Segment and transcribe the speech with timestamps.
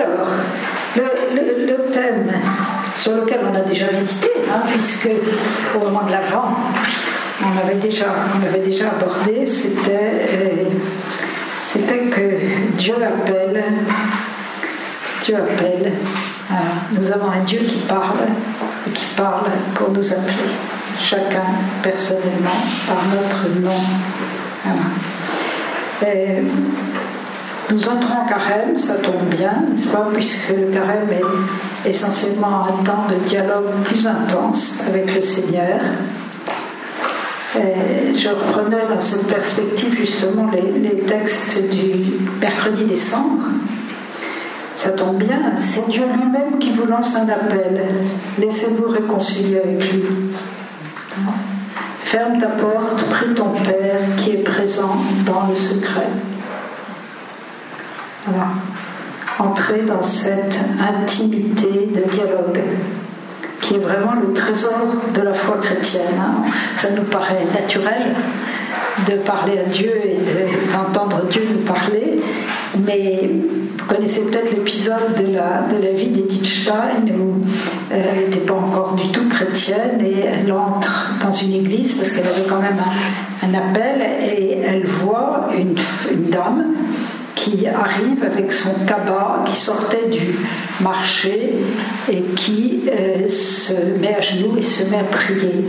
[0.00, 0.28] Alors,
[0.96, 2.32] le, thème
[2.96, 5.10] sur lequel on a déjà médité, hein, puisque
[5.74, 6.56] au moment de l'Avent,
[7.42, 8.06] on avait déjà,
[8.64, 10.64] déjà abordé, c'était, euh,
[11.66, 13.62] c'était que Dieu appelle,
[15.24, 15.92] Dieu appelle,
[16.92, 18.26] nous avons un Dieu qui parle,
[18.86, 20.50] et qui parle pour nous appeler,
[21.02, 21.44] chacun
[21.82, 23.82] personnellement, par notre nom.
[26.02, 26.42] Et
[27.72, 33.06] nous entrons en carême, ça tombe bien, pas, puisque le carême est essentiellement un temps
[33.08, 35.78] de dialogue plus intense avec le Seigneur.
[37.54, 43.44] je reprenais dans cette perspective justement les, textes du mercredi décembre.
[44.76, 47.84] Ça tombe bien, c'est Dieu lui-même qui vous lance un appel.
[48.38, 50.02] Laissez-vous réconcilier avec lui.
[52.04, 54.96] Ferme ta porte, prie ton Père qui est présent
[55.26, 56.08] dans le secret.
[59.38, 62.60] Entrer dans cette intimité de dialogue
[63.60, 64.80] qui est vraiment le trésor
[65.14, 66.18] de la foi chrétienne.
[66.18, 66.42] Hein.
[66.78, 68.14] Ça nous paraît naturel
[69.06, 70.18] de parler à Dieu et
[70.72, 72.20] d'entendre Dieu nous parler,
[72.86, 73.30] mais
[73.78, 77.40] vous connaissez peut-être l'épisode de la, de la vie d'Edith Stein où
[77.92, 82.12] euh, elle n'était pas encore du tout chrétienne et elle entre dans une église parce
[82.12, 82.78] qu'elle avait quand même
[83.42, 84.00] un, appel
[84.36, 85.74] et elle voit une
[86.30, 86.74] dame
[87.40, 90.36] qui arrive avec son cabas, qui sortait du
[90.80, 91.54] marché
[92.10, 95.64] et qui euh, se met à genoux et se met à prier.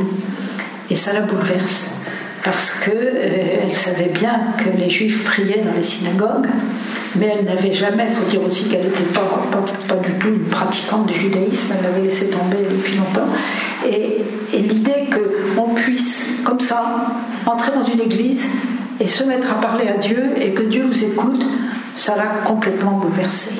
[0.89, 2.01] Et ça la bouleverse,
[2.43, 6.47] parce qu'elle euh, savait bien que les juifs priaient dans les synagogues,
[7.15, 9.47] mais elle n'avait jamais, il faut dire aussi qu'elle n'était pas,
[9.87, 13.29] pas, du tout une pratiquante du judaïsme, elle l'avait laissé tomber depuis longtemps.
[13.87, 14.21] Et,
[14.53, 15.09] et l'idée
[15.55, 17.13] qu'on puisse, comme ça,
[17.45, 18.45] entrer dans une église
[19.01, 21.43] et se mettre à parler à Dieu et que Dieu vous écoute,
[21.95, 23.59] ça l'a complètement bouleversé.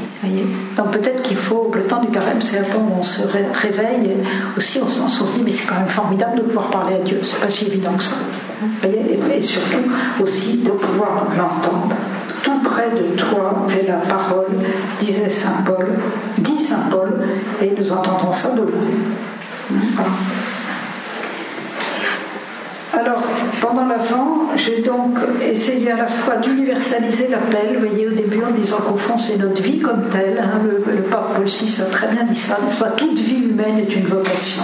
[0.77, 4.17] Donc peut-être qu'il faut, le temps du carême, c'est un temps où on se réveille
[4.55, 6.95] aussi au sens où on se dit mais c'est quand même formidable de pouvoir parler
[6.95, 8.17] à Dieu, c'est pas si évident que ça.
[8.83, 9.89] Et surtout
[10.23, 11.95] aussi de pouvoir l'entendre.
[12.43, 14.45] Tout près de toi est la parole,
[14.99, 15.87] disait Saint Paul,
[16.37, 17.13] dit Saint Paul,
[17.61, 18.69] et nous entendrons ça de loin.
[22.93, 23.23] Alors,
[23.61, 28.51] pendant l'avant, j'ai donc essayé à la fois d'universaliser l'appel, vous voyez au début en
[28.51, 32.07] disant qu'au fond c'est notre vie comme telle, hein, le, pape Paul VI a très
[32.13, 32.57] bien dit ça,
[32.97, 34.63] toute vie humaine est une vocation.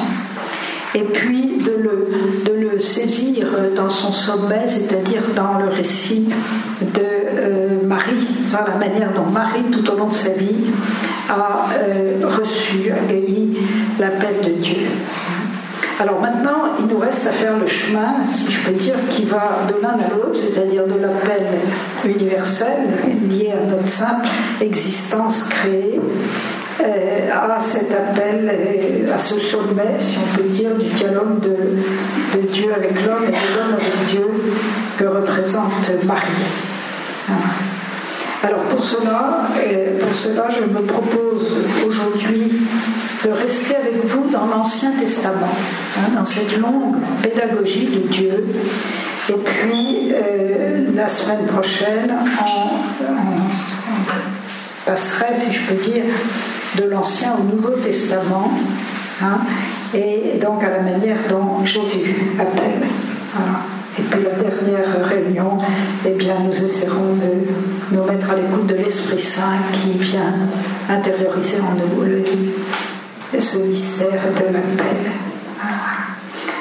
[0.93, 2.09] Et puis de le,
[2.45, 6.27] de le saisir dans son sommet, c'est-à-dire dans le récit
[6.81, 10.65] de euh, Marie, la manière dont Marie, tout au long de sa vie,
[11.29, 13.57] a euh, reçu, a gagné
[13.99, 14.87] l'appel de Dieu.
[15.99, 19.65] Alors maintenant, il nous reste à faire le chemin, si je peux dire, qui va
[19.67, 21.41] de l'un à l'autre, c'est-à-dire de l'appel
[22.05, 22.87] universel
[23.27, 24.27] lié à notre simple
[24.61, 25.99] existence créée,
[26.81, 32.41] euh, à cet appel, euh, à ce sommet, si on peut dire, du dialogue de,
[32.51, 34.27] Dieu avec l'homme et de l'homme avec Dieu
[34.99, 36.21] que représente Marie.
[38.43, 41.55] Alors pour cela, euh, pour cela, je me propose
[41.87, 42.51] aujourd'hui
[43.25, 45.55] de rester avec vous dans l'Ancien Testament,
[45.97, 48.45] hein, dans cette longue pédagogie de Dieu.
[49.29, 52.75] Et puis, euh, la semaine prochaine, on,
[54.85, 56.05] passerait, si je peux dire,
[56.77, 58.51] de l'Ancien au Nouveau Testament,
[59.21, 59.39] hein,
[59.93, 62.87] et donc à la manière dont Jésus appelle.
[63.99, 65.57] Et puis la dernière réunion,
[66.05, 70.35] eh bien, nous essaierons de nous mettre à l'écoute de l'Esprit Saint qui vient
[70.89, 72.23] intérioriser en nous le,
[73.41, 75.11] ce mystère de l'appel.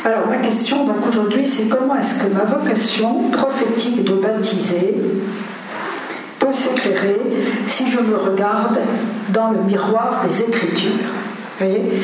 [0.05, 4.95] Alors ma question aujourd'hui c'est comment est-ce que ma vocation prophétique de baptiser
[6.39, 7.21] peut s'éclairer
[7.67, 8.79] si je me regarde
[9.31, 11.11] dans le miroir des Écritures?
[11.59, 12.03] Vous voyez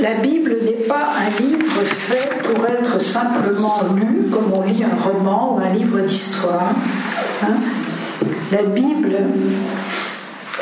[0.00, 5.02] la Bible n'est pas un livre fait pour être simplement lu comme on lit un
[5.02, 6.72] roman ou un livre d'histoire.
[7.42, 7.56] Hein.
[8.52, 9.16] La Bible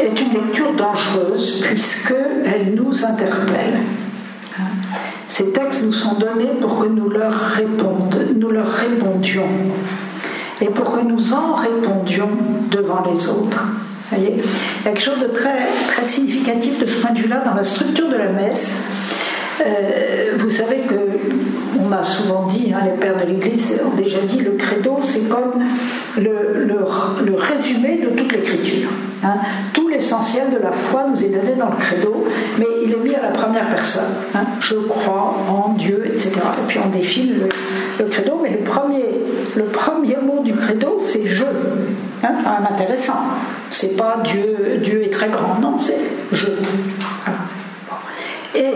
[0.01, 3.81] est une lecture dangereuse puisqu'elle nous interpelle.
[5.29, 7.33] Ces textes nous sont donnés pour que nous leur
[8.69, 9.49] répondions
[10.61, 12.31] et pour que nous en répondions
[12.71, 13.82] devant les autres.
[14.17, 14.43] Il y a
[14.85, 18.17] quelque chose de très, très significatif de ce point de vue-là dans la structure de
[18.17, 18.85] la messe.
[19.65, 20.95] Euh, vous savez que
[21.79, 25.29] on m'a souvent dit, hein, les pères de l'Église ont déjà dit, le credo, c'est
[25.29, 25.65] comme
[26.17, 28.91] le, le, résumé de toute l'écriture.
[29.25, 29.35] Hein.
[29.73, 32.27] Tout l'essentiel de la foi nous est donné dans le credo,
[32.59, 34.15] mais il est mis à la première personne.
[34.35, 34.45] Hein.
[34.61, 36.33] Je crois en Dieu, etc.
[36.59, 37.49] Et puis on défile
[37.99, 39.05] le, credo, mais le premier,
[39.57, 41.45] le premier mot du credo, c'est je.
[42.25, 43.19] Intéressant.
[43.73, 45.79] C'est pas Dieu, Dieu est très grand, non,
[46.31, 46.47] je.
[48.55, 48.75] Et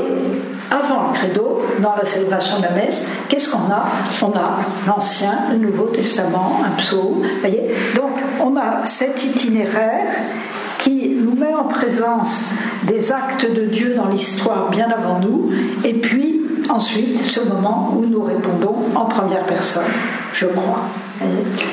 [0.70, 3.84] avant le credo, dans la célébration de la messe, qu'est-ce qu'on a?
[4.22, 7.22] On a l'Ancien, le Nouveau Testament, un psaume.
[7.40, 7.74] Voyez?
[7.94, 8.12] Donc
[8.42, 10.16] on a cet itinéraire
[10.78, 12.52] qui nous met en présence
[12.84, 15.50] des actes de Dieu dans l'histoire bien avant nous,
[15.84, 16.40] et puis
[16.70, 19.92] ensuite ce moment où nous répondons en première personne,
[20.32, 20.80] je crois.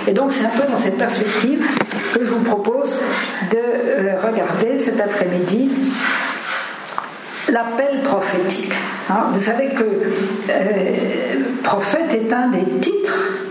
[0.08, 1.66] Et donc c'est un peu dans cette perspective
[2.14, 3.02] que je vous propose
[3.52, 5.72] de euh, regarder cet après-midi
[7.50, 8.74] l'appel prophétique.
[9.10, 10.92] Hein, vous savez que euh,
[11.64, 13.46] prophète est un des titres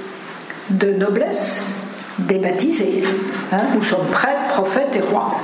[0.70, 1.80] de noblesse
[2.18, 3.04] des baptisés.
[3.52, 5.38] Hein, nous sommes prêtres, prophètes et rois.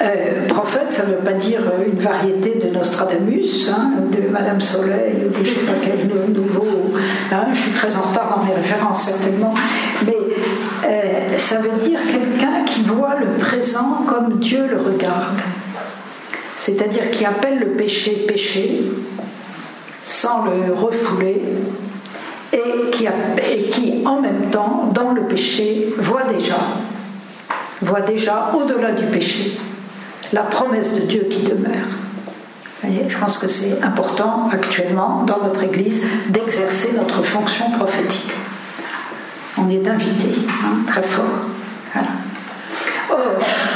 [0.00, 5.14] Euh, prophète, ça ne veut pas dire une variété de Nostradamus, hein, de Madame Soleil,
[5.26, 6.66] ou de je ne sais pas quel nouveau.
[7.32, 9.54] Hein, je suis très en retard dans mes références, certainement.
[10.06, 10.16] Mais
[10.84, 15.38] euh, ça veut dire quelqu'un qui voit le présent comme Dieu le regarde.
[16.58, 18.82] C'est-à-dire qui appelle le péché péché,
[20.04, 21.42] sans le refouler,
[22.52, 26.58] et qui, et qui en même temps, dans le péché, voit déjà,
[27.80, 29.58] voit déjà au-delà du péché
[30.32, 31.88] la promesse de Dieu qui demeure.
[32.84, 38.32] Je pense que c'est important actuellement dans notre Église d'exercer notre fonction prophétique.
[39.56, 41.24] On est invité, hein, très fort.
[43.10, 43.18] Or,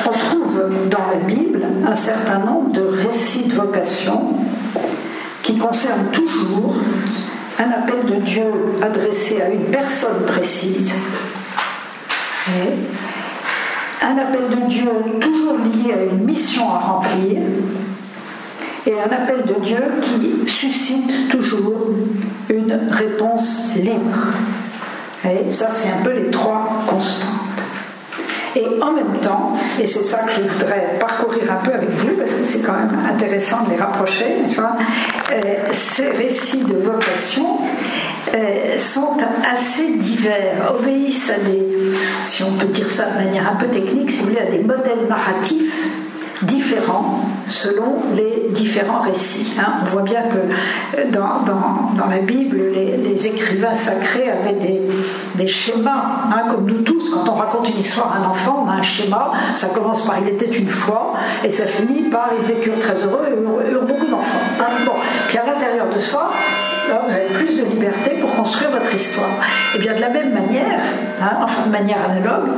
[0.06, 4.34] on trouve dans la Bible un certain nombre de récits de vocation
[5.42, 6.74] qui concernent toujours
[7.58, 8.46] un appel de Dieu
[8.82, 10.92] adressé à une personne précise.
[14.02, 14.90] Un appel de Dieu
[15.20, 17.38] toujours lié à une mission à remplir
[18.86, 21.88] et un appel de Dieu qui suscite toujours
[22.48, 24.28] une réponse libre.
[25.24, 27.32] Et ça, c'est un peu les trois constantes.
[28.54, 32.14] Et en même temps, et c'est ça que je voudrais parcourir un peu avec vous,
[32.16, 34.24] parce que c'est quand même intéressant de les rapprocher,
[34.58, 35.42] euh,
[35.72, 37.58] ces récits de vocation
[38.34, 41.62] euh, sont assez divers, obéissent à des,
[42.24, 45.86] si on peut dire ça de manière un peu technique, si à des modèles narratifs
[46.42, 49.56] différents selon les différents récits.
[49.58, 49.74] Hein.
[49.82, 54.80] On voit bien que euh, dans, la Bible, les, écrivains sacrés avaient
[55.36, 58.70] des, schémas, hein, comme nous tous, quand on raconte une histoire à un enfant, on
[58.70, 61.14] a un schéma, ça commence par il était une fois,
[61.44, 64.38] et ça finit par ils vécurent très heureux et eurent, beaucoup d'enfants.
[64.60, 64.84] Hein.
[64.84, 64.92] Bon.
[65.28, 66.30] Puis à l'intérieur de ça,
[66.88, 69.30] là, vous avez plus de liberté pour construire votre histoire.
[69.74, 70.80] Et bien de la même manière,
[71.42, 72.50] enfin de manière analogue,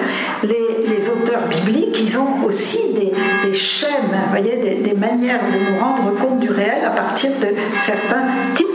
[0.45, 3.13] les, auteurs bibliques, ils ont aussi des,
[3.45, 3.91] des schèmes,
[4.31, 7.49] voyez, des, des, manières de nous rendre compte du réel à partir de
[7.81, 8.27] certains
[8.57, 8.67] types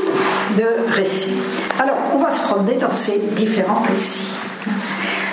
[0.57, 1.41] de récits.
[1.79, 4.35] Alors, on va se promener dans ces différents récits.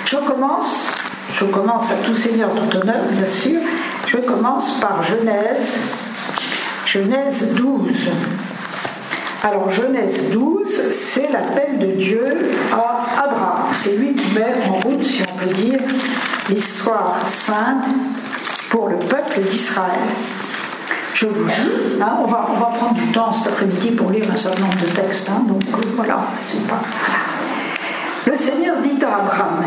[0.05, 0.91] Je commence,
[1.33, 3.61] je commence à tout seigneur, tout honneur, bien sûr,
[4.07, 5.79] je commence par Genèse,
[6.85, 8.09] Genèse 12.
[9.43, 13.73] Alors Genèse 12, c'est l'appel de Dieu à Abraham.
[13.73, 15.79] C'est lui qui met en route, si on peut dire,
[16.49, 17.85] l'histoire sainte
[18.69, 19.97] pour le peuple d'Israël.
[21.15, 24.25] Je vous dis, hein, on, va, on va prendre du temps cet après-midi pour lire
[24.31, 25.63] un certain nombre de textes, hein, donc
[25.95, 26.81] voilà, c'est pas.
[28.27, 29.63] Le Seigneur dit à Abraham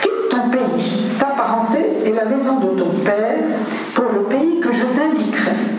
[0.00, 3.38] Quitte ton pays, ta parenté et la maison de ton père
[3.94, 5.71] pour le pays que je t'indiquerai.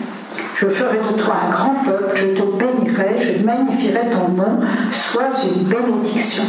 [0.56, 4.60] Je ferai de toi un grand peuple, je te bénirai, je magnifierai ton nom,
[4.92, 6.44] sois une bénédiction.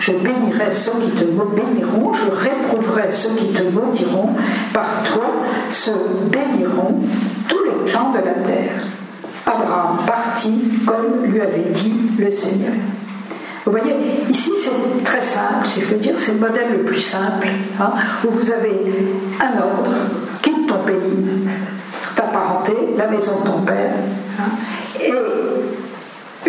[0.00, 4.30] Je bénirai ceux qui te béniront, je réprouverai ceux qui te maudiront.
[4.72, 5.26] Par toi
[5.70, 5.90] se
[6.30, 7.00] béniront
[7.48, 8.74] tous les clans de la terre.
[9.44, 12.72] Abraham partit comme lui avait dit le Seigneur.
[13.64, 13.94] Vous voyez,
[14.30, 17.48] ici c'est très simple, si je veux dire, c'est le modèle le plus simple,
[17.80, 17.90] hein,
[18.24, 18.80] où vous avez
[19.40, 19.92] un ordre,
[20.40, 21.24] quitte ton pays,
[22.18, 23.92] ta parenté, la maison de ton père,
[24.40, 24.50] hein,
[25.00, 25.12] et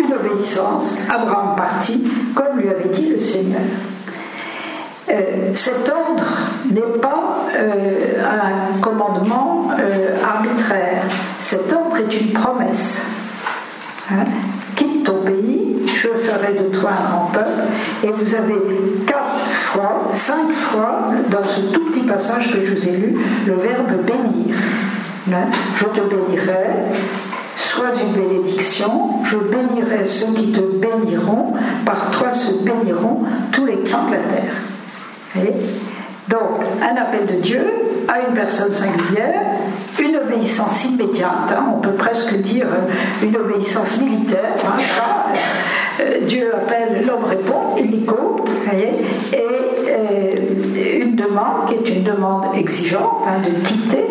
[0.00, 0.98] une obéissance.
[1.08, 3.60] Abraham partit, comme lui avait dit le Seigneur.
[5.08, 6.26] Euh, cet ordre
[6.70, 11.02] n'est pas euh, un commandement euh, arbitraire.
[11.38, 13.12] Cet ordre est une promesse.
[14.10, 14.24] Hein.
[14.76, 17.62] Quitte ton pays, je ferai de toi un grand peuple.
[18.04, 18.60] Et vous avez
[19.06, 23.54] quatre fois, cinq fois, dans ce tout petit passage que je vous ai lu, le
[23.54, 24.56] verbe bénir.
[25.76, 26.66] Je te bénirai,
[27.54, 33.22] sois une bénédiction, je bénirai ceux qui te béniront, par toi se béniront
[33.52, 35.54] tous les clans de la terre.
[36.28, 37.64] donc, un appel de Dieu
[38.08, 39.42] à une personne singulière,
[40.00, 42.66] une obéissance immédiate, hein, on peut presque dire
[43.22, 44.54] une obéissance militaire.
[44.66, 45.32] Hein,
[46.00, 48.36] euh, Dieu appelle, l'homme répond, illico,
[48.72, 54.10] et euh, une demande qui est une demande exigeante hein, de quitter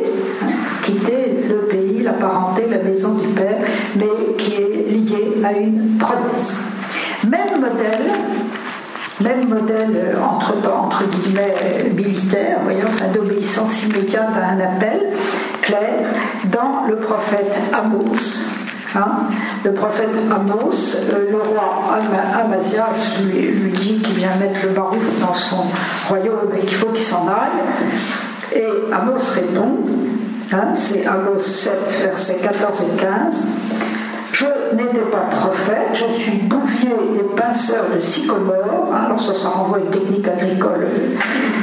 [0.89, 3.57] quitter le pays, la parenté, la maison du père,
[3.95, 6.65] mais qui est lié à une promesse.
[7.27, 8.11] Même modèle,
[9.21, 15.07] même modèle entre, entre guillemets militaire, voyons, d'obéissance immédiate à un appel
[15.61, 16.07] clair
[16.51, 18.55] dans le prophète Amos.
[18.95, 19.27] Hein.
[19.63, 21.99] le prophète Amos, euh, le roi
[22.41, 25.63] Amazias lui, lui dit qu'il vient mettre le barouf dans son
[26.07, 28.55] royaume et qu'il faut qu'il s'en aille.
[28.55, 29.77] Et Amos répond,
[30.51, 33.47] hein, c'est Amos 7, versets 14 et 15.
[34.31, 38.93] Je n'étais pas prophète, je suis bouvier et pinceur de sycomore.
[38.93, 40.87] Alors ça, ça renvoie à une technique agricole.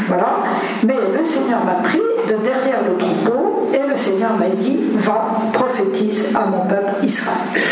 [0.09, 0.39] Voilà.
[0.85, 5.39] Mais le Seigneur m'a pris de derrière le troupeau et le Seigneur m'a dit Va,
[5.53, 7.63] prophétise à mon peuple Israël.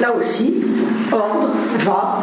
[0.00, 0.64] là aussi,
[1.12, 2.20] ordre, va,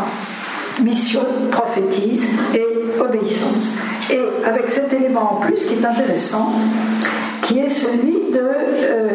[0.81, 3.77] mission, prophétise et obéissance.
[4.09, 6.53] Et avec cet élément en plus qui est intéressant,
[7.43, 8.39] qui est celui de.
[8.39, 9.07] Euh,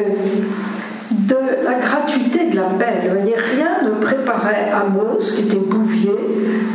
[1.10, 2.94] de la gratuité de l'appel.
[3.04, 6.16] Vous voyez, rien ne préparait Amos, qui était bouvier,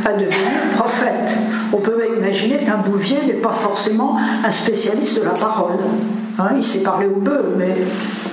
[0.04, 0.36] à devenir
[0.76, 1.38] prophète.
[1.72, 5.78] On peut imaginer qu'un bouvier n'est pas forcément un spécialiste de la parole.
[6.38, 7.74] Hein, il sait parler aux bœufs, mais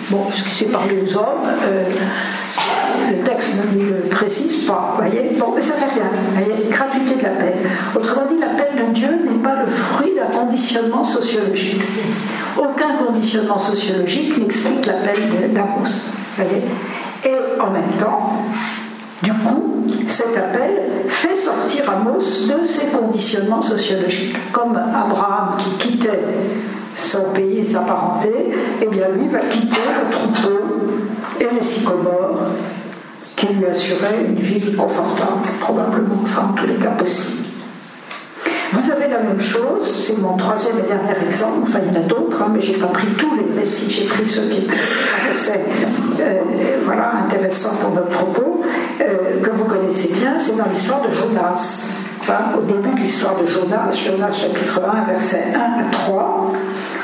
[0.09, 1.83] bon, ce qu'il sait aux hommes, euh,
[3.09, 4.95] le texte ne le précise pas.
[4.97, 6.09] Voyez bon, mais ça fait rien.
[6.33, 7.53] Voyez, gratuité de l'appel.
[7.95, 11.81] Autrement dit, l'appel de Dieu n'est pas le fruit d'un conditionnement sociologique.
[12.57, 16.13] Aucun conditionnement sociologique n'explique l'appel d'Amos.
[17.25, 18.43] Et en même temps,
[19.23, 24.35] du coup, cet appel fait sortir Amos de ses conditionnements sociologiques.
[24.51, 26.19] Comme Abraham qui quittait
[26.95, 28.29] son pays et sa parenté,
[28.81, 30.59] eh bien lui va quitter le troupeau
[31.39, 32.39] et les sycomores
[33.39, 37.47] qui lui assuraient une vie confortable, probablement, enfin en tous les cas possible.
[38.73, 42.01] Vous avez la même chose, c'est mon troisième et dernier exemple, enfin il y en
[42.01, 44.61] a d'autres, hein, mais je n'ai pas pris tous les récits, j'ai pris ceux qui
[44.61, 45.63] paraissaient
[46.19, 46.41] euh,
[46.85, 48.61] voilà, intéressants pour notre propos,
[49.01, 51.95] euh, que vous connaissez bien, c'est dans l'histoire de Jonas.
[52.57, 56.53] au début de l'histoire de Jonas, Jonas chapitre 1, versets 1 à 3,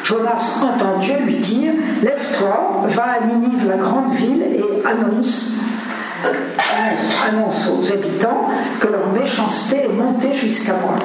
[0.04, 1.74] Jonas entend Dieu lui dire
[2.04, 5.66] Lève-toi, va à Ninive, la grande ville, et annonce
[7.28, 10.96] annonce, aux habitants que leur méchanceté est montée jusqu'à moi.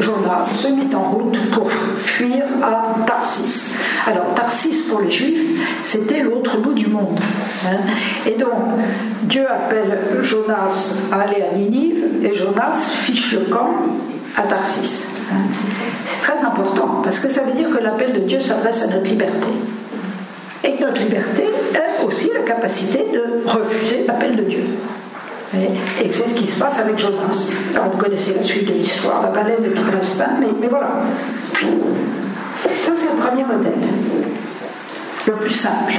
[0.00, 3.76] Jonas se mit en route pour fuir à Tarsis.
[4.06, 7.18] Alors Tarsis pour les Juifs, c'était l'autre bout du monde.
[7.66, 7.76] Hein.
[8.26, 8.50] Et donc
[9.22, 13.70] Dieu appelle Jonas à aller à Ninive et Jonas fiche le camp
[14.36, 15.14] à Tarsis.
[15.32, 15.36] Hein.
[16.08, 19.06] C'est très important parce que ça veut dire que l'appel de Dieu s'adresse à notre
[19.06, 19.48] liberté.
[20.62, 24.64] Et notre liberté a aussi la capacité de refuser l'appel de Dieu.
[25.54, 27.52] Et c'est ce qui se passe avec Jonas.
[27.74, 31.02] Alors, vous connaissez la suite de l'histoire, la baleine de tout l'instinct, mais, mais voilà.
[32.82, 33.72] Ça, c'est le premier modèle,
[35.26, 35.92] le plus simple.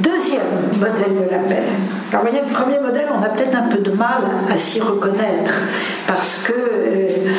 [0.00, 0.42] Deuxième
[0.78, 1.62] modèle de l'appel.
[2.10, 4.80] Alors, vous voyez, le premier modèle, on a peut-être un peu de mal à s'y
[4.80, 5.54] reconnaître,
[6.06, 7.30] parce que, euh,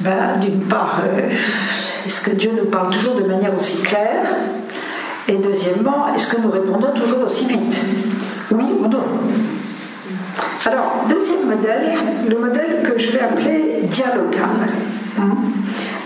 [0.00, 1.30] ben, d'une part, euh,
[2.06, 4.26] est-ce que Dieu nous parle toujours de manière aussi claire
[5.28, 7.84] Et deuxièmement, est-ce que nous répondons toujours aussi vite
[8.50, 9.02] Oui ou non
[10.66, 11.92] alors, deuxième modèle,
[12.26, 14.48] le modèle que je vais appeler dialogal.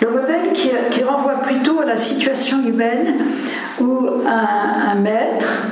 [0.02, 3.14] Le modèle qui, renvoie plutôt à la situation humaine
[3.80, 5.68] où un, maître,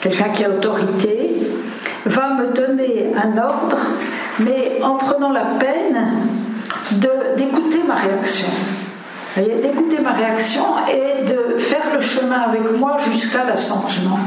[0.00, 1.36] quelqu'un qui a autorité,
[2.06, 3.78] va me donner un ordre,
[4.40, 6.08] mais en prenant la peine
[7.36, 8.48] d'écouter ma réaction.
[9.44, 14.18] D'écouter ma réaction et de faire le chemin avec moi jusqu'à l'assentiment.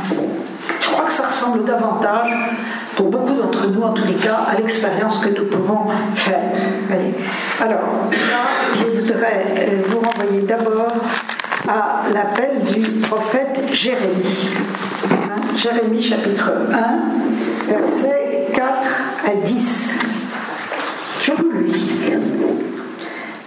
[0.81, 2.31] Je crois que ça ressemble davantage
[2.95, 6.39] pour beaucoup d'entre nous, en tous les cas, à l'expérience que nous pouvons faire.
[7.59, 10.93] Alors, là, je voudrais euh, vous renvoyer d'abord
[11.67, 14.49] à l'appel du prophète Jérémie.
[15.11, 16.53] Hein, Jérémie chapitre
[17.67, 18.67] 1, versets 4
[19.25, 20.05] à 10.
[21.21, 22.40] Je vous lis.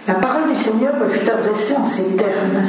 [0.07, 2.61] La parole du Seigneur me fut adressée en ces termes.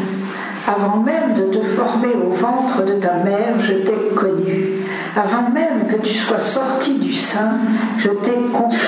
[0.66, 4.76] Avant même de te former au ventre de ta mère, je t'ai connu.
[5.14, 7.58] Avant même que tu sois sorti du sein,
[7.98, 8.86] je t'ai consacré.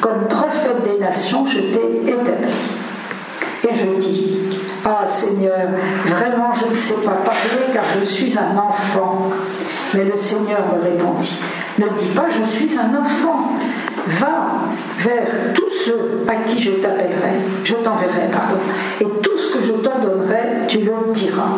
[0.00, 2.54] Comme prophète des nations, je t'ai établi.
[3.68, 4.38] Et je dis,
[4.86, 5.58] Ah Seigneur,
[6.06, 9.28] vraiment je ne sais pas parler car je suis un enfant.
[9.92, 11.42] Mais le Seigneur me répondit,
[11.78, 13.52] ne dis pas je suis un enfant,
[14.06, 14.60] va
[15.00, 18.58] vers tous ceux à qui je t'appellerai, je t'enverrai, pardon,
[19.00, 20.78] et tout ce que je t'en donnerai, tu
[21.14, 21.56] diras.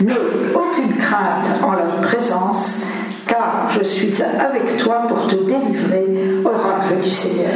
[0.00, 0.12] Mais
[0.54, 2.86] aucune crainte en leur présence,
[3.26, 6.06] car je suis avec toi pour te délivrer,
[6.44, 7.52] oracle du Seigneur.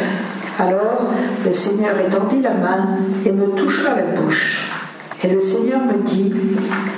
[0.59, 1.13] Alors
[1.45, 4.73] le Seigneur étendit la main et me toucha la bouche.
[5.23, 6.35] Et le Seigneur me dit,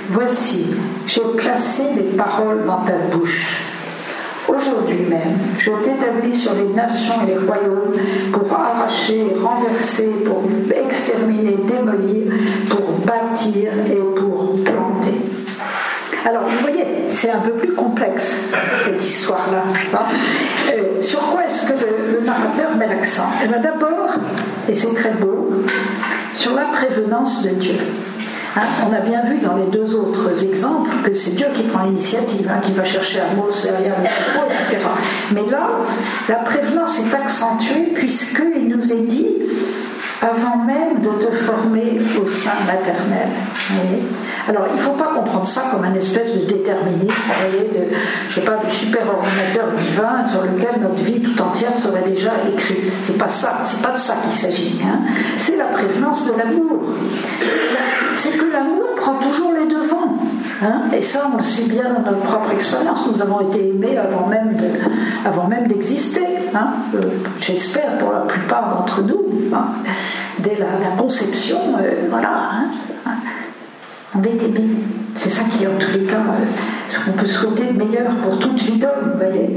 [0.09, 0.75] voici,
[1.07, 3.63] j'ai placé les paroles dans ta bouche.
[4.63, 7.91] Aujourd'hui même, je t'établis sur les nations et les royaumes
[8.31, 10.43] pour arracher, renverser, pour
[10.73, 12.31] exterminer, démolir,
[12.69, 15.17] pour bâtir et pour planter.
[16.25, 18.51] Alors, vous voyez, c'est un peu plus complexe,
[18.85, 19.63] cette histoire-là.
[20.71, 23.29] Euh, sur quoi est-ce que le, narrateur met l'accent?
[23.43, 24.11] Eh bien d'abord,
[24.69, 25.49] et c'est très beau,
[26.35, 27.75] sur la prévenance de Dieu.
[28.55, 31.85] Hein, on a bien vu dans les deux autres exemples que c'est Dieu qui prend
[31.85, 34.87] l'initiative, hein, qui va chercher Amos derrière le etc.
[35.31, 35.69] Mais là,
[36.29, 39.27] la prévenance est accentuée puisqu'il nous est dit
[40.21, 43.27] avant même de te former au sein maternel.
[44.47, 47.95] Alors, il ne faut pas comprendre ça comme un espèce de déterminisme, vous voyez, de,
[48.29, 52.31] je sais pas, du super ordinateur divin sur lequel notre vie tout entière serait déjà
[52.51, 52.91] écrite.
[52.91, 54.81] C'est pas pas de ça qu'il s'agit.
[54.83, 54.99] Hein.
[55.39, 56.81] C'est la prévenance de l'amour.
[58.15, 60.17] C'est que l'amour prend toujours les devants.
[60.61, 60.81] Hein.
[60.97, 63.09] Et ça, on le sait bien dans notre propre expérience.
[63.13, 66.27] Nous avons été aimés avant même, d'exister.
[66.53, 66.67] Hein.
[66.95, 66.99] Euh,
[67.39, 69.23] j'espère pour la plupart d'entre nous.
[70.39, 72.65] Dès la, conception, euh, voilà.
[74.15, 74.61] Est aimé.
[75.15, 76.45] C'est ça qui en tous les cas euh,
[76.87, 79.49] ce qu'on peut souhaiter de meilleur pour toute vie d'homme, voyez.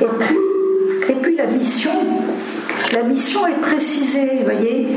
[0.00, 0.36] Et puis,
[1.08, 1.92] et puis la mission,
[2.92, 4.96] la mission est précisée, vous voyez.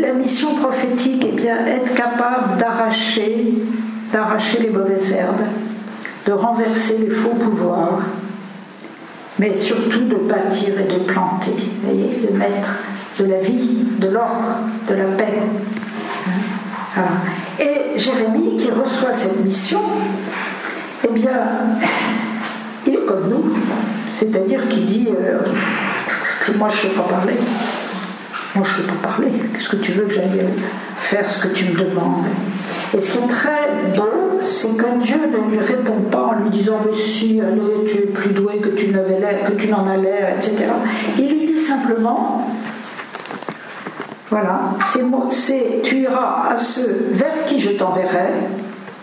[0.00, 3.54] la mission prophétique, est bien, être capable d'arracher,
[4.12, 5.46] d'arracher les mauvaises herbes,
[6.24, 8.00] de renverser les faux pouvoirs,
[9.40, 11.50] mais surtout de bâtir et de planter,
[11.84, 12.84] voyez, de mettre
[13.18, 15.42] de la vie, de l'ordre, de la paix.
[17.60, 19.80] Et Jérémie, qui reçoit cette mission,
[21.04, 21.32] eh bien,
[22.86, 23.54] il est comme nous,
[24.12, 25.38] c'est-à-dire qu'il dit euh,
[26.56, 27.34] moi je ne sais pas parler.
[28.54, 29.28] Moi je ne sais pas parler.
[29.54, 30.44] Qu'est-ce que tu veux que j'aille
[31.00, 32.24] faire ce que tu me demandes?
[32.96, 36.50] Et ce qui est très beau, c'est que Dieu ne lui répond pas en lui
[36.50, 40.66] disant Mais si, allez, tu es plus doué que tu n'en as l'air, etc.
[41.18, 42.50] Il lui dit simplement
[44.30, 48.32] voilà, c'est tu iras à ceux vers qui je t'enverrai,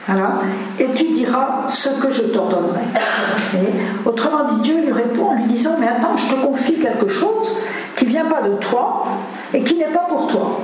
[0.08, 0.34] voilà,
[0.80, 2.84] et tu diras ce que je t'ordonnerai.
[4.06, 7.60] Autrement dit, Dieu lui répond en lui disant Mais attends, je te confie quelque chose
[7.96, 9.08] qui ne vient pas de toi
[9.54, 10.60] et qui n'est pas pour toi.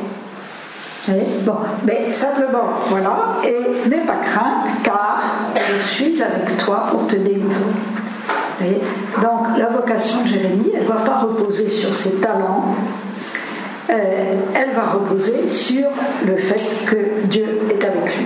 [1.07, 5.21] Bon, mais simplement, voilà, et n'aie pas crainte, car
[5.55, 7.49] je suis avec toi pour te délivrer.
[9.21, 12.75] Donc, la vocation de Jérémie, elle ne va pas reposer sur ses talents,
[13.89, 13.93] euh,
[14.55, 15.87] elle va reposer sur
[16.25, 18.25] le fait que Dieu est avec lui.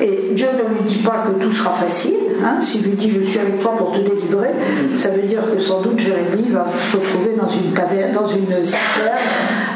[0.00, 2.16] Et Dieu ne lui dit pas que tout sera facile.
[2.42, 2.60] Hein.
[2.60, 4.50] S'il lui dit je suis avec toi pour te délivrer,
[4.96, 8.66] ça veut dire que sans doute Jérémie va se retrouver dans une caverne, dans une
[8.66, 9.18] citerne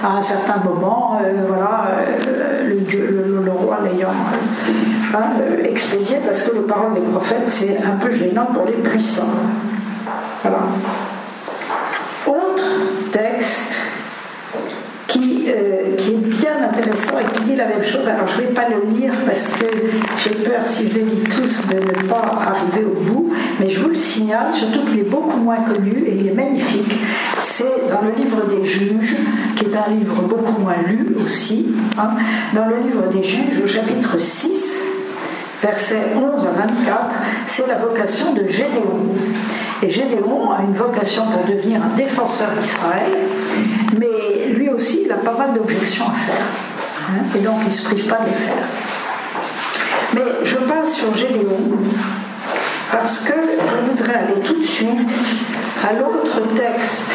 [0.03, 2.75] à un certain moment, euh, voilà, euh,
[3.45, 4.11] le, roi l'ayant
[5.15, 5.25] hein,
[5.65, 9.25] expédié parce que le parole des prophètes c'est un peu gênant pour les puissants.
[10.43, 10.59] Voilà.
[12.27, 12.65] Autre
[13.13, 13.66] texte
[15.19, 18.07] euh, qui, est bien intéressant et qui dit la même chose.
[18.09, 19.67] Alors je ne vais pas le lire parce que
[20.23, 23.81] j'ai peur, si je le lis tous, de ne pas arriver au bout, mais je
[23.81, 26.93] vous le signale, surtout qu'il est beaucoup moins connu et il est magnifique.
[27.41, 29.17] C'est dans le livre des juges,
[29.57, 31.67] qui est un livre beaucoup moins lu aussi,
[31.99, 32.11] hein.
[32.55, 34.87] dans le livre des juges au chapitre 6,
[35.63, 36.99] versets 11 à 24,
[37.49, 39.07] c'est la vocation de Gédéon.
[39.83, 43.13] Et Gédéon a une vocation pour devenir un défenseur d'Israël,
[45.55, 46.47] d'objections à faire.
[47.11, 48.67] Hein, et donc, il ne se prive pas de les faire.
[50.15, 51.59] Mais je passe sur Gédéon
[52.93, 55.11] parce que je voudrais aller tout de suite
[55.87, 57.13] à l'autre texte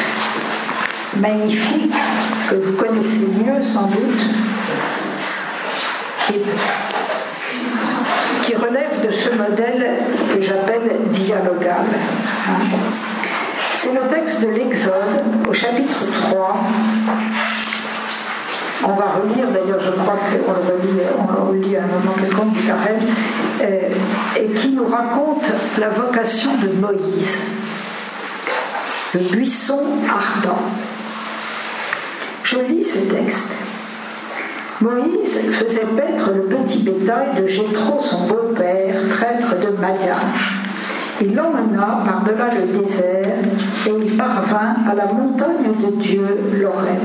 [1.18, 1.94] magnifique
[2.50, 4.22] que vous connaissez mieux sans doute,
[6.28, 6.36] qui,
[8.44, 9.98] qui relève de ce modèle
[10.34, 11.86] que j'appelle dialogal.
[13.74, 16.58] C'est le texte de l'Exode au chapitre 3.
[18.84, 22.16] On va relire, d'ailleurs je crois qu'on le relit, on le relit à un moment
[22.20, 23.00] quelconque du carême,
[23.62, 23.90] euh,
[24.40, 25.46] et qui nous raconte
[25.80, 27.38] la vocation de Moïse,
[29.14, 30.62] le buisson ardent.
[32.44, 33.54] Je lis ce texte.
[34.82, 40.16] Moïse faisait paître le petit bétail de Jéthro, son beau-père, prêtre de Madian.
[41.22, 43.36] Il l'emmena par-delà le désert
[43.86, 46.26] et il parvint à la montagne de Dieu,
[46.60, 46.98] l'Orel.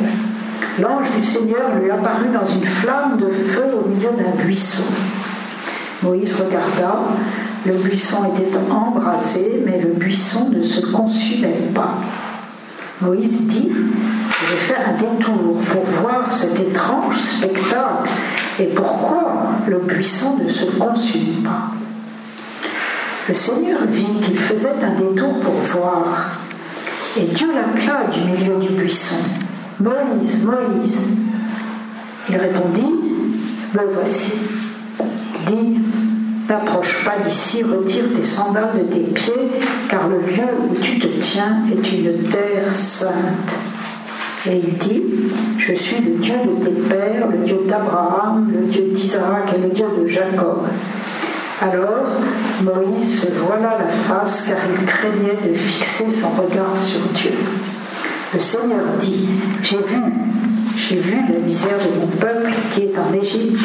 [0.80, 4.84] L'ange du Seigneur lui apparut dans une flamme de feu au milieu d'un buisson.
[6.02, 7.00] Moïse regarda,
[7.64, 11.94] le buisson était embrasé, mais le buisson ne se consumait pas.
[13.00, 18.10] Moïse dit, je vais faire un détour pour voir cet étrange spectacle
[18.58, 21.72] Et pourquoi le buisson ne se consume pas?
[23.28, 26.38] Le Seigneur vit qu'il faisait un détour pour voir.
[27.18, 29.16] Et Dieu l'appela du milieu du buisson.
[29.78, 31.00] Moïse, Moïse.
[32.30, 32.94] Il répondit,
[33.74, 34.32] Me voici.
[35.00, 35.80] Il dit,
[36.48, 39.60] N'approche pas d'ici, retire tes sandales de tes pieds,
[39.90, 43.52] car le lieu où tu te tiens est une terre sainte.
[44.48, 45.02] Et il dit,
[45.58, 49.70] je suis le Dieu de tes pères, le Dieu d'Abraham, le Dieu d'Isaac et le
[49.70, 50.62] Dieu de Jacob.
[51.60, 52.04] Alors
[52.62, 57.32] Moïse se voila la face car il craignait de fixer son regard sur Dieu.
[58.34, 59.28] Le Seigneur dit,
[59.62, 60.02] j'ai vu,
[60.76, 63.60] j'ai vu la misère de mon peuple qui est en Égypte.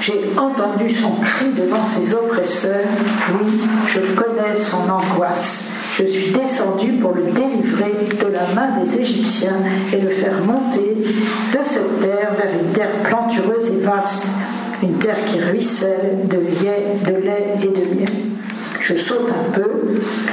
[0.00, 2.84] J'ai entendu son cri devant ses oppresseurs.
[3.32, 5.68] Oui, je connais son angoisse.
[5.96, 9.60] Je suis descendu pour le délivrer de la main des Égyptiens
[9.92, 10.96] et le faire monter
[11.52, 14.26] de cette terre vers une terre plantureuse et vaste,
[14.82, 18.21] une terre qui ruisselle de lait, de lait et de miel.
[18.82, 19.70] Je saute un peu.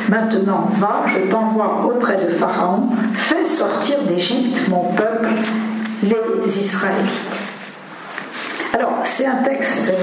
[0.09, 2.89] Maintenant, va, je t'envoie auprès de Pharaon.
[3.13, 5.27] Fais sortir d'Égypte mon peuple,
[6.01, 7.09] les Israélites.
[8.73, 9.93] Alors, c'est un texte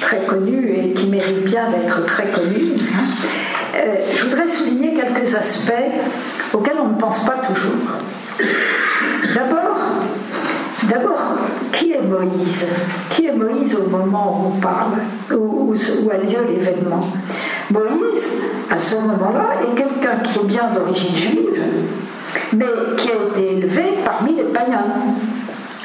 [0.00, 2.74] très connu et qui mérite bien d'être très connu.
[2.94, 3.04] Hein.
[3.74, 5.72] Euh, je voudrais souligner quelques aspects
[6.52, 7.98] auxquels on ne pense pas toujours.
[9.34, 9.78] D'abord,
[10.88, 11.38] d'abord,
[11.72, 12.68] qui est Moïse?
[13.10, 14.98] Qui est Moïse au moment où on parle,
[15.30, 15.74] où,
[16.10, 17.00] a lieu l'événement?
[17.70, 21.62] Moïse, à ce moment-là, est quelqu'un qui est bien d'origine juive,
[22.54, 22.66] mais
[22.96, 24.84] qui a été élevé parmi les païens.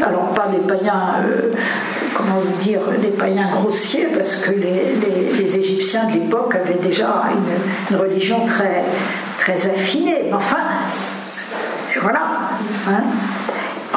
[0.03, 1.53] Alors pas des païens, euh,
[2.13, 7.23] comment dire, des païens grossiers, parce que les, Égyptiens de l'époque avaient déjà
[7.89, 8.83] une, religion très,
[9.39, 10.25] très affinée.
[10.25, 10.57] Mais enfin,
[12.01, 12.21] voilà.
[12.89, 13.03] Hein.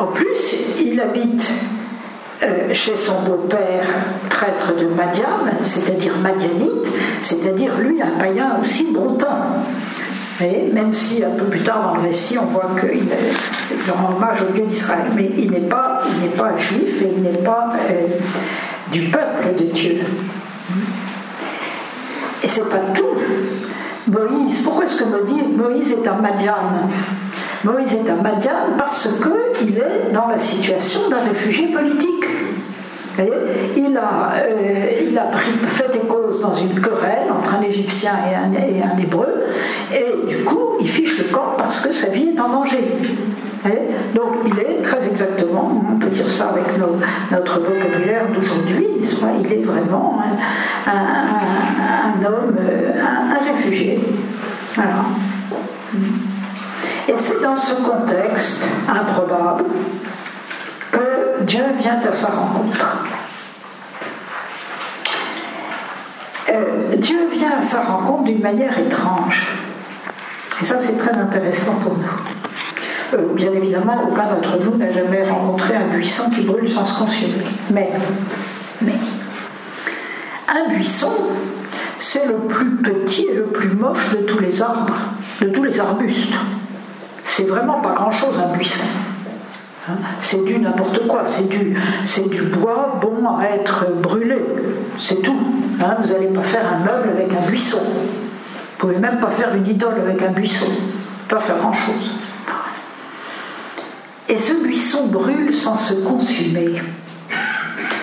[0.00, 1.46] En plus, il habite
[2.42, 3.86] euh, chez son beau-père,
[4.30, 6.88] prêtre de Madian, c'est-à-dire madianite,
[7.20, 9.60] c'est-à-dire lui un païen aussi bon temps
[10.72, 14.52] même si un peu plus tard dans le récit, on voit qu'il rend hommage au
[14.52, 15.06] Dieu d'Israël.
[15.14, 16.02] Mais il n'est pas,
[16.56, 18.06] juif et il n'est pas euh,
[18.92, 20.00] du peuple de Dieu.
[22.42, 23.04] Et c'est pas tout.
[24.10, 26.54] Moïse, pourquoi est-ce que Moïse est un Madian
[27.64, 29.08] Moïse est un Madian parce
[29.58, 32.20] qu'il est dans la situation d'un réfugié politique
[33.76, 38.12] il a, euh, il a pris fait et cause dans une querelle entre un Égyptien
[38.30, 39.46] et un, Hébreu,
[39.92, 42.84] et du coup, il fiche le camp parce que sa vie est en danger.
[44.14, 46.64] donc il est très exactement, on peut dire ça avec
[47.30, 50.20] notre vocabulaire d'aujourd'hui, il est vraiment
[50.86, 54.00] un, homme, un, réfugié.
[57.08, 59.64] Et c'est dans ce contexte improbable
[60.92, 63.04] que Dieu vient à sa rencontre.
[66.50, 69.52] Euh, Dieu vient à sa rencontre d'une manière étrange.
[70.60, 73.18] Et ça, c'est très intéressant pour nous.
[73.18, 76.98] Euh, bien évidemment, aucun d'entre nous n'a jamais rencontré un buisson qui brûle sans se
[76.98, 77.44] consumer.
[77.70, 77.90] Mais,
[78.82, 78.94] mais,
[80.48, 81.12] un buisson,
[81.98, 84.96] c'est le plus petit et le plus moche de tous les arbres,
[85.40, 86.34] de tous les arbustes.
[87.24, 88.84] C'est vraiment pas grand-chose un buisson.
[89.88, 89.94] Hein?
[90.20, 91.76] C'est du n'importe quoi, c'est du,
[92.28, 94.42] du bois bon à être brûlé,
[94.98, 95.38] c'est tout.
[95.82, 95.96] Hein?
[96.02, 97.80] vous n'allez pas faire un meuble avec un buisson.
[97.80, 100.66] Vous ne pouvez même pas faire une idole avec un buisson.
[101.28, 102.14] Pas faire grand-chose.
[104.28, 106.80] Et ce buisson brûle sans se consumer.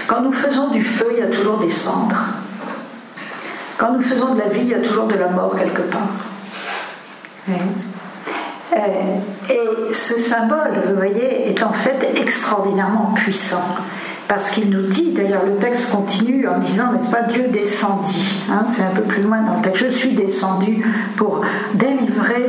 [0.08, 2.22] Quand nous faisons du feu, il y a toujours des cendres.
[3.78, 6.10] Quand nous faisons de la vie, il y a toujours de la mort quelque part.
[7.50, 7.54] Hein?
[8.74, 13.64] Euh, et ce symbole, vous voyez, est en fait extraordinairement puissant.
[14.28, 18.44] Parce qu'il nous dit, d'ailleurs le texte continue en disant, n'est-ce pas, Dieu descendit.
[18.52, 19.84] Hein, c'est un peu plus loin dans le texte.
[19.84, 21.42] Je suis descendu pour
[21.76, 22.46] délivrer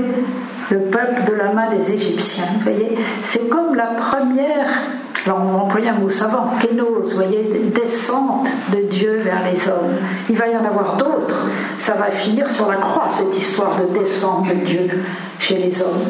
[0.70, 2.44] le peuple de la main des Égyptiens.
[2.56, 4.66] Vous voyez, c'est comme la première,
[5.24, 9.94] alors on emploie un mot savant, kénos, vous voyez, descente de Dieu vers les hommes.
[10.28, 11.46] Il va y en avoir d'autres.
[11.78, 14.90] Ça va finir sur la croix, cette histoire de descente de Dieu
[15.38, 16.04] chez les hommes.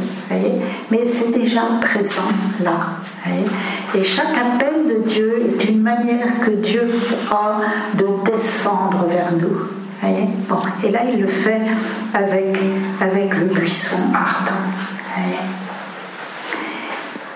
[0.91, 2.23] Mais c'est déjà présent
[2.63, 2.91] là.
[3.95, 6.89] Et chaque appel de Dieu est une manière que Dieu
[7.31, 7.61] a
[7.95, 9.79] de descendre vers nous.
[10.49, 10.61] Bon.
[10.85, 11.61] Et là, il le fait
[12.15, 12.57] avec,
[13.01, 14.53] avec le buisson ardent.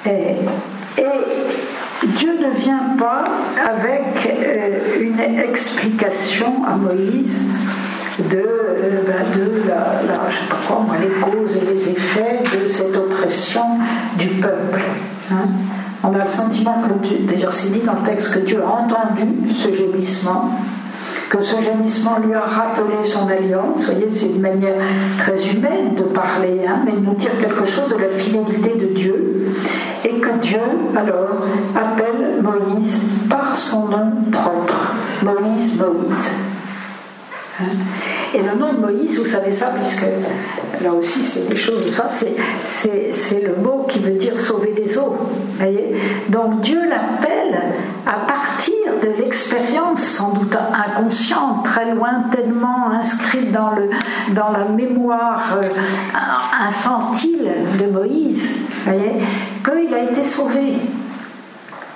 [0.06, 0.36] Et,
[2.16, 3.24] Dieu ne vient pas
[3.64, 7.48] avec euh, une explication à Moïse
[8.18, 12.68] de, euh, bah, de la, je sais pas quoi, les causes et les effets de
[12.68, 13.62] cette oppression
[14.18, 14.80] du peuple.
[15.30, 15.48] Hein.
[16.04, 19.52] On a le sentiment que, d'ailleurs c'est dit dans le texte, que Dieu a entendu
[19.54, 20.50] ce gémissement,
[21.30, 23.78] que ce gémissement lui a rappelé son alliance.
[23.78, 24.74] Vous voyez, c'est une manière
[25.18, 28.94] très humaine de parler, hein, mais de nous dire quelque chose de la fidélité de
[28.94, 29.54] Dieu.
[30.04, 30.60] Et que Dieu,
[30.96, 34.92] alors, appelle Moïse par son nom propre.
[35.22, 36.51] Moïse, Moïse.
[38.34, 40.06] Et le nom de Moïse, vous savez ça, puisque
[40.82, 45.16] là aussi c'est des choses, ça c'est le mot qui veut dire sauver des eaux.
[45.58, 45.96] Voyez
[46.28, 47.60] Donc Dieu l'appelle
[48.06, 53.90] à partir de l'expérience sans doute inconsciente, très lointainement inscrite dans, le,
[54.34, 55.68] dans la mémoire euh,
[56.68, 59.20] infantile de Moïse, voyez,
[59.64, 60.74] qu'il a été sauvé.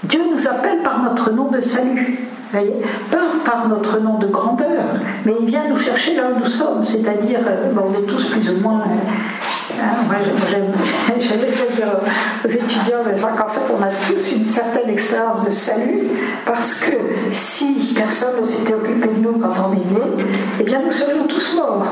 [0.05, 2.19] Dieu nous appelle par notre nom de salut.
[2.53, 4.85] Pas par notre nom de grandeur,
[5.25, 8.51] mais il vient nous chercher là où nous sommes, c'est-à-dire, euh, on est tous plus
[8.51, 8.83] ou moins.
[8.83, 12.01] Euh, hein, j'allais dire
[12.45, 16.09] aux étudiants qu'en fait, on a tous une certaine expérience de salut,
[16.45, 16.97] parce que
[17.33, 20.25] si personne ne s'était occupé de nous quand on est né,
[20.61, 21.87] eh bien, nous serions tous morts.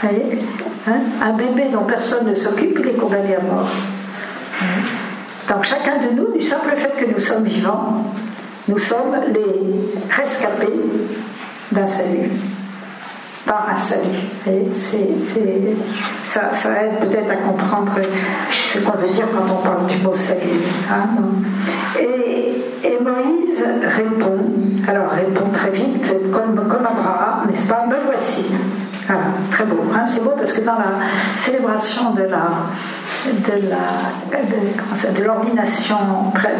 [0.00, 0.38] Vous voyez
[0.88, 3.68] hein, Un bébé dont personne ne s'occupe, il est condamné à mort.
[5.48, 8.04] Donc chacun de nous, du simple fait que nous sommes vivants,
[8.68, 10.72] nous sommes les rescapés
[11.70, 12.30] d'un salut,
[13.44, 14.18] par un salut.
[14.46, 15.08] Et c'est,
[16.24, 17.92] ça, ça, aide peut-être à comprendre
[18.72, 20.62] ce qu'on veut dire quand on parle du mot salut.
[20.90, 21.08] Hein.
[22.00, 23.64] et, Moïse
[23.96, 24.36] répond,
[24.88, 27.86] alors répond très vite, comme, comme Abraham, n'est-ce pas?
[27.86, 28.56] Me voici.
[29.06, 29.84] Voilà, très beau.
[29.94, 30.04] Hein.
[30.06, 30.98] c'est beau parce que dans la
[31.38, 32.48] célébration de la
[35.16, 35.96] de l'ordination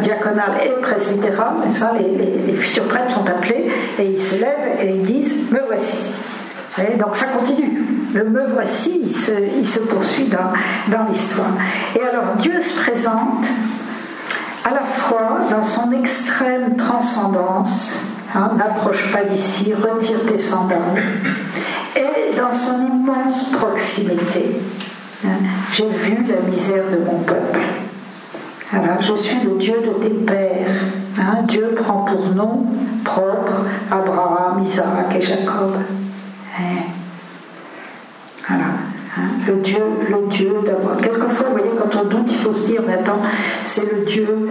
[0.03, 4.91] diaconale et presbytérale, mais ça, les, futurs prêtres sont appelés et ils se lèvent et
[4.91, 6.07] ils disent Me voici.
[6.79, 7.83] Et donc ça continue.
[8.15, 11.53] Le me voici, il se, poursuit dans, dans l'histoire.
[11.95, 13.45] Et alors Dieu se présente
[14.65, 17.99] à la fois dans son extrême transcendance,
[18.35, 21.03] hein, n'approche pas d'ici, retire tes sandales,
[21.95, 24.61] et dans son immense proximité.
[25.73, 27.61] J'ai vu la misère de mon peuple.
[28.73, 30.67] Alors, je suis le Dieu de tes pères.
[31.19, 32.67] Hein, Dieu prend pour nom
[33.05, 35.73] propre Abraham, Isaac et Jacob.
[36.59, 36.63] Hein.
[38.49, 38.65] Voilà.
[39.17, 41.01] Hein, le Dieu, le Dieu d'Abraham.
[41.01, 43.23] Quelquefois, vous voyez, quand on doute, il faut se dire, mais attends,
[43.65, 44.49] c'est le Dieu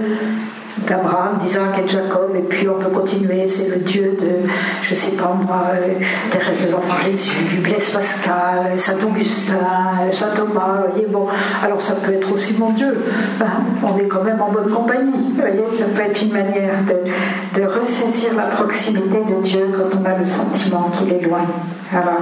[0.88, 4.48] d'Abraham, d'Isaac et de Jacob, et puis on peut continuer, c'est le Dieu de,
[4.84, 5.94] je sais pas moi, euh,
[6.32, 11.28] Thérèse de l'Enfant Jésus, Blaise Pascal, Saint Augustin, Saint Thomas, vous voyez, bon,
[11.64, 12.96] alors ça peut être aussi mon Dieu,
[13.42, 16.76] hein, on est quand même en bonne compagnie, vous voyez, ça peut être une manière
[16.88, 21.46] de, de ressaisir la proximité de Dieu quand on a le sentiment qu'il est loin.
[21.92, 22.18] Voilà.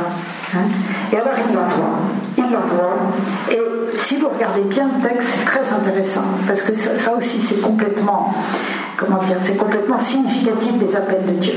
[1.11, 1.99] Et alors il l'envoie,
[2.37, 2.97] il l'envoie,
[3.51, 3.59] et
[3.97, 8.33] si vous regardez bien le texte, c'est très intéressant, parce que ça, aussi c'est complètement,
[8.97, 11.53] comment dire, c'est complètement significatif des appels de Dieu.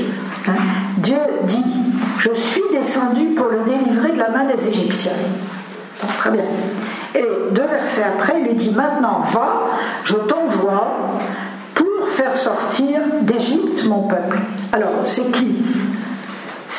[0.47, 0.53] Hein.
[0.97, 1.63] Dieu dit,
[2.19, 5.11] je suis descendu pour le délivrer de la main des Égyptiens.
[6.17, 6.43] très bien.
[7.15, 9.67] Et deux versets après, il lui dit, maintenant va,
[10.03, 11.19] je t'envoie
[11.73, 14.37] pour faire sortir d'Égypte mon peuple.
[14.73, 15.55] Alors, c'est qui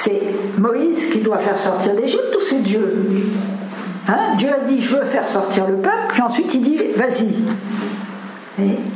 [0.01, 0.23] C'est
[0.59, 3.07] Moïse qui doit faire sortir d'Égypte ou c'est Dieu
[4.09, 4.37] Hein?
[4.39, 7.35] Dieu a dit je veux faire sortir le peuple, puis ensuite il dit vas-y.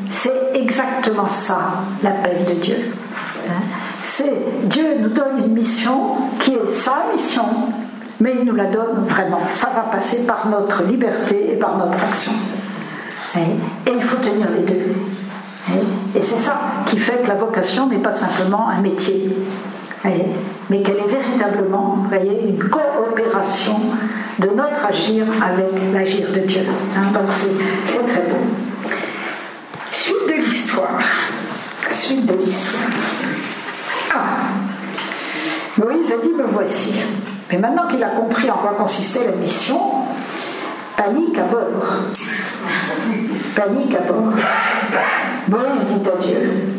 [0.09, 2.77] C'est exactement ça l'appel de Dieu.
[3.49, 3.62] Hein?
[4.01, 4.33] C'est
[4.65, 7.45] Dieu nous donne une mission qui est sa mission,
[8.21, 9.41] mais il nous la donne vraiment.
[9.53, 12.33] Ça va passer par notre liberté et par notre action.
[13.37, 14.95] Et il faut tenir les deux.
[16.15, 19.29] Et c'est ça qui fait que la vocation n'est pas simplement un métier,
[20.05, 23.79] mais qu'elle est véritablement voyez, une coopération
[24.38, 26.62] de notre agir avec l'agir de Dieu.
[26.97, 28.37] Hein, donc c'est très beau.
[29.93, 31.01] Suite de l'histoire.
[31.91, 32.91] Suite de l'histoire.
[34.12, 34.19] Ah
[35.79, 36.95] Moïse a dit Me voici.
[37.51, 39.79] Mais maintenant qu'il a compris en quoi consistait la mission,
[40.97, 41.97] panique à bord.
[43.55, 44.33] Panique à bord.
[45.49, 46.73] Moïse dit à Dieu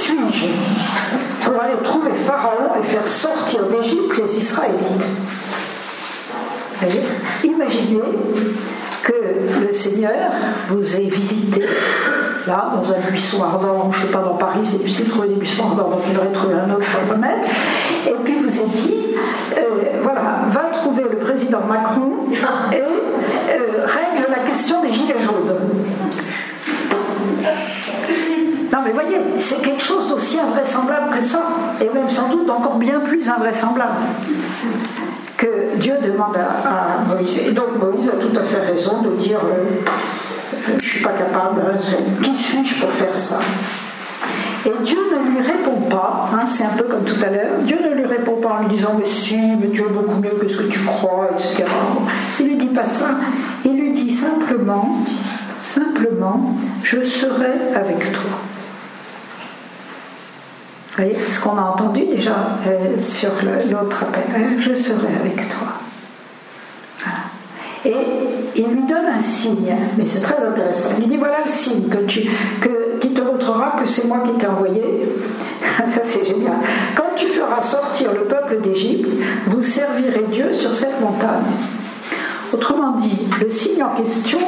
[0.00, 0.46] suis-je
[1.44, 5.06] pour aller trouver Pharaon et faire sortir d'Égypte les Israélites
[7.44, 8.00] Imaginez
[9.02, 10.30] que le Seigneur
[10.68, 11.64] vous ait visité
[12.46, 15.28] là, dans un buisson ardent, je ne sais pas, dans Paris, c'est difficile de trouver
[15.28, 17.40] des buissons ardents, donc il aurait trouvé un autre remède,
[18.06, 19.14] et puis vous ait dit,
[19.58, 22.12] euh, voilà, va trouver le président Macron
[22.72, 25.54] et euh, règle la question des gilets jaunes.
[28.84, 31.42] Mais voyez, c'est quelque chose d'aussi invraisemblable que ça,
[31.80, 33.94] et même sans doute encore bien plus invraisemblable
[35.36, 37.48] que Dieu demande à, Moïse.
[37.48, 39.64] Et donc Moïse a tout à fait raison de dire euh,
[40.68, 41.62] je ne suis pas capable,
[42.22, 43.38] qui suis-je pour faire ça?
[44.66, 47.78] Et Dieu ne lui répond pas, hein, c'est un peu comme tout à l'heure, Dieu
[47.82, 50.48] ne lui répond pas en lui disant Mais si, mais Dieu est beaucoup mieux que
[50.48, 51.64] ce que tu crois, etc.
[52.38, 53.08] Il ne lui dit pas ça,
[53.64, 54.98] il lui dit simplement
[55.62, 58.49] Simplement, je serai avec toi.
[60.90, 63.30] Vous voyez ce qu'on a entendu déjà euh, sur
[63.70, 65.68] l'autre appel hein, Je serai avec toi.
[67.84, 67.94] Et
[68.56, 70.90] il lui donne un signe, mais c'est très intéressant.
[70.98, 74.48] Il lui dit voilà le signe que, qui te montrera que c'est moi qui t'ai
[74.48, 74.82] envoyé.
[75.60, 76.56] Ça c'est génial.
[76.96, 79.08] Quand tu feras sortir le peuple d'Égypte,
[79.46, 81.52] vous servirez Dieu sur cette montagne.
[82.52, 84.40] Autrement dit, le signe en question,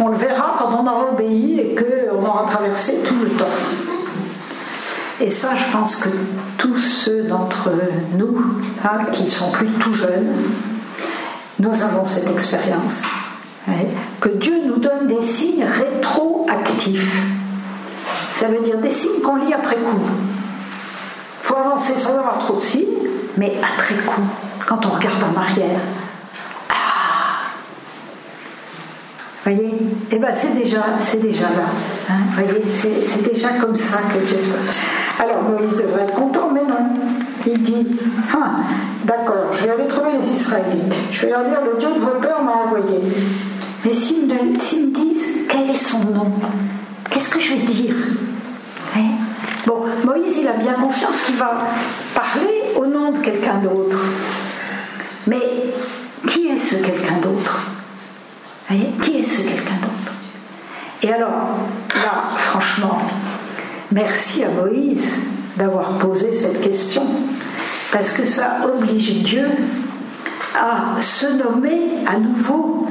[0.00, 3.91] on le verra quand on aura obéi et qu'on aura traversé tout le temps.
[5.22, 6.08] Et ça, je pense que
[6.58, 7.70] tous ceux d'entre
[8.18, 8.44] nous
[8.82, 10.34] hein, qui sont plus tout jeunes,
[11.60, 13.02] nous avons cette expérience.
[14.20, 17.22] que Dieu nous donne des signes rétroactifs.
[18.32, 20.00] Ça veut dire des signes qu'on lit après coup.
[21.42, 23.06] Il faut avancer sans avoir trop de signes,
[23.36, 24.22] mais après coup,
[24.66, 25.78] quand on regarde en arrière.
[29.44, 29.81] voyez?
[30.14, 30.84] Eh bien, c'est déjà,
[31.22, 31.64] déjà là.
[32.10, 36.90] Hein voyez, c'est, déjà comme ça que se Alors, Moïse devrait être content, mais non.
[37.46, 37.98] Il dit
[38.30, 38.56] ah,
[39.04, 40.94] D'accord, je vais aller trouver les Israélites.
[41.12, 43.00] Je vais leur dire Le Dieu de vos peurs m'a envoyé.
[43.86, 46.30] Mais s'ils me, disent quel est son nom,
[47.10, 47.94] qu'est-ce que je vais dire?
[48.94, 49.16] Hein?
[49.66, 51.68] Bon, Moïse, il a bien conscience qu'il va
[52.14, 53.98] parler au nom de quelqu'un d'autre.
[55.26, 55.40] Mais
[56.28, 57.81] qui est ce quelqu'un d'autre?
[59.02, 60.12] Qui est ce quelqu'un d'autre
[61.02, 61.56] Et alors,
[61.94, 63.02] là, franchement,
[63.90, 65.08] merci à Moïse
[65.56, 67.02] d'avoir posé cette question,
[67.92, 69.46] parce que ça oblige Dieu
[70.54, 72.86] à se nommer à nouveau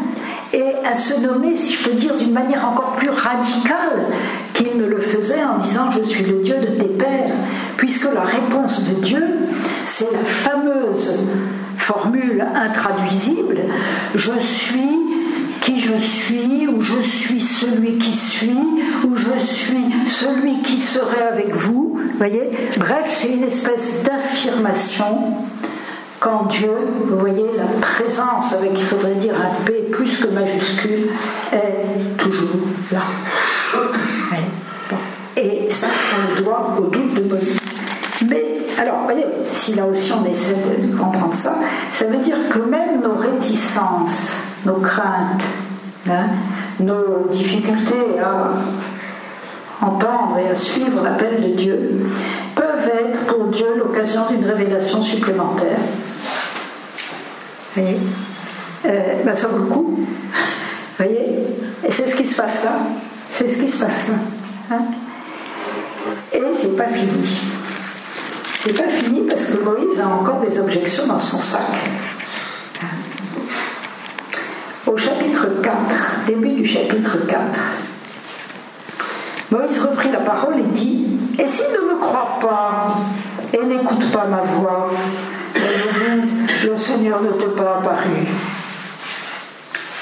[0.54, 4.06] et à se nommer, si je peux dire, d'une manière encore plus radicale
[4.54, 7.32] qu'il ne le faisait en disant Je suis le Dieu de tes pères,
[7.78, 9.24] puisque la réponse de Dieu,
[9.86, 11.26] c'est la fameuse
[11.78, 13.60] formule intraduisible
[14.15, 15.11] Je suis
[15.62, 18.58] qui je suis, ou je suis celui qui suis,
[19.06, 22.00] ou je suis celui qui serait avec vous.
[22.17, 25.36] voyez Bref, c'est une espèce d'affirmation
[26.19, 26.71] quand Dieu,
[27.08, 31.10] vous voyez, la présence avec, il faudrait dire un P plus que majuscule,
[31.52, 32.60] est toujours
[32.91, 33.02] là.
[35.36, 37.58] Et ça, on le doit au doute de Moïse.
[38.28, 38.45] Mais,
[38.78, 41.56] alors, vous voyez, si là aussi on essaie de comprendre ça,
[41.91, 45.43] ça veut dire que même nos réticences, nos craintes,
[46.10, 46.28] hein,
[46.80, 52.06] nos difficultés à entendre et à suivre l'appel de Dieu
[52.56, 55.80] peuvent être pour Dieu l'occasion d'une révélation supplémentaire.
[57.76, 58.00] Vous voyez
[58.86, 59.95] euh, ben, Ça vaut le coup.
[59.97, 60.06] Vous
[60.97, 61.47] voyez
[61.88, 62.74] Et c'est ce qui se passe là.
[63.30, 64.15] C'est ce qui se passe là.
[64.71, 64.82] Hein
[66.34, 67.39] et c'est pas fini.
[68.63, 71.62] C'est pas fini parce que Moïse a encore des objections dans son sac
[74.91, 75.75] au chapitre 4,
[76.27, 77.39] début du chapitre 4.
[79.51, 82.97] Moïse reprit la parole et dit Et s'il ne me croit pas
[83.54, 84.89] et n'écoute pas ma voix,
[85.56, 88.27] et me disent Le Seigneur ne te pas apparu.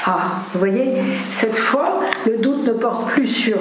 [0.06, 3.58] Ah, vous voyez, cette fois, le doute ne porte plus sur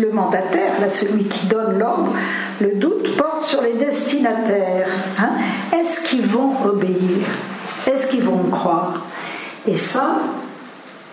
[0.00, 2.12] le mandataire, là, celui qui donne l'ordre,
[2.60, 4.88] le doute porte sur les destinataires.
[5.18, 5.30] Hein.
[5.76, 7.26] Est-ce qu'ils vont obéir?
[7.90, 8.89] Est-ce qu'ils vont croire?
[9.70, 10.18] Et ça,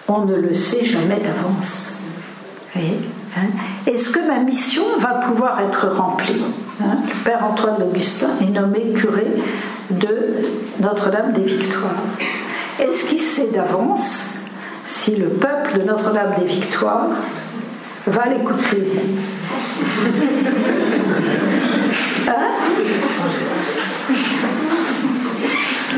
[0.08, 2.02] on ne le sait jamais d'avance.
[2.76, 2.80] Hein?
[3.86, 6.42] Est-ce que ma mission va pouvoir être remplie
[6.82, 6.98] hein?
[7.08, 9.28] Le Père Antoine d'Augustin est nommé curé
[9.92, 10.44] de
[10.82, 12.02] Notre-Dame des Victoires.
[12.80, 14.40] Est-ce qu'il sait d'avance
[14.86, 17.10] si le peuple de Notre-Dame des Victoires
[18.08, 18.92] va l'écouter?
[22.30, 22.50] Hein?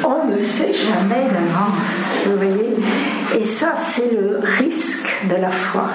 [0.09, 2.75] On ne sait jamais d'avance, vous voyez.
[3.37, 5.89] Et ça, c'est le risque de la foi.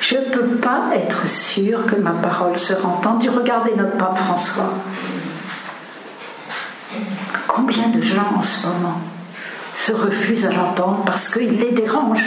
[0.00, 3.30] Je ne peux pas être sûr que ma parole sera entendue.
[3.30, 4.74] Regardez notre pape François.
[7.48, 9.00] Combien de gens en ce moment
[9.74, 12.22] se refusent à l'entendre parce qu'il les dérange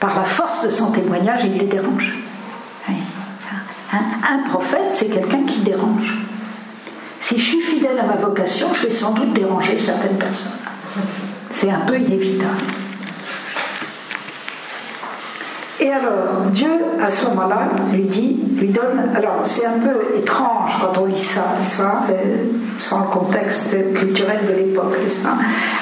[0.00, 2.12] Par la force de son témoignage, il les dérange.
[3.92, 6.26] Un prophète, c'est quelqu'un qui dérange.
[7.28, 10.60] Si je suis fidèle à ma vocation, je vais sans doute déranger certaines personnes.
[11.52, 12.62] C'est un peu inévitable.
[15.80, 16.70] Et alors, Dieu,
[17.04, 19.10] à ce moment-là, lui dit, lui donne.
[19.16, 22.44] Alors, c'est un peu étrange quand on lit ça, ça euh,
[22.78, 24.94] sans le contexte culturel de l'époque,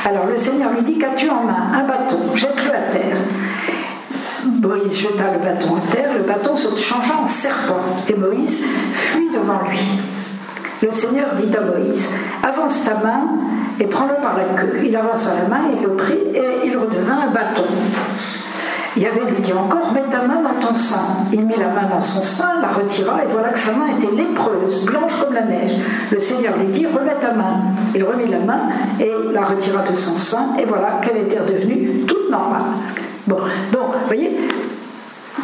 [0.07, 1.73] Alors, le Seigneur lui dit Qu'as-tu en main?
[1.75, 3.17] Un bâton, jette-le à terre.
[4.63, 8.65] Moïse jeta le bâton à terre, le bâton se changea en serpent, et Moïse
[8.95, 9.79] fuit devant lui.
[10.83, 12.11] Le Seigneur dit à Moïse,
[12.43, 13.23] avance ta main
[13.81, 14.81] et prends-le par la queue.
[14.85, 17.65] Il avança la main, il le prit et il redevint un bâton.
[18.97, 21.27] Yahvé lui dit encore, mets ta main dans ton sein.
[21.33, 24.15] Il mit la main dans son sein, la retira, et voilà que sa main était
[24.15, 25.73] lépreuse, blanche comme la neige.
[26.13, 27.61] Le Seigneur lui dit, remets ta main.
[27.95, 28.61] Il remit la main
[29.01, 32.63] et la retira de son sein, et voilà qu'elle était redevenue toute normale.
[33.27, 33.39] Bon,
[33.73, 34.39] donc, vous voyez,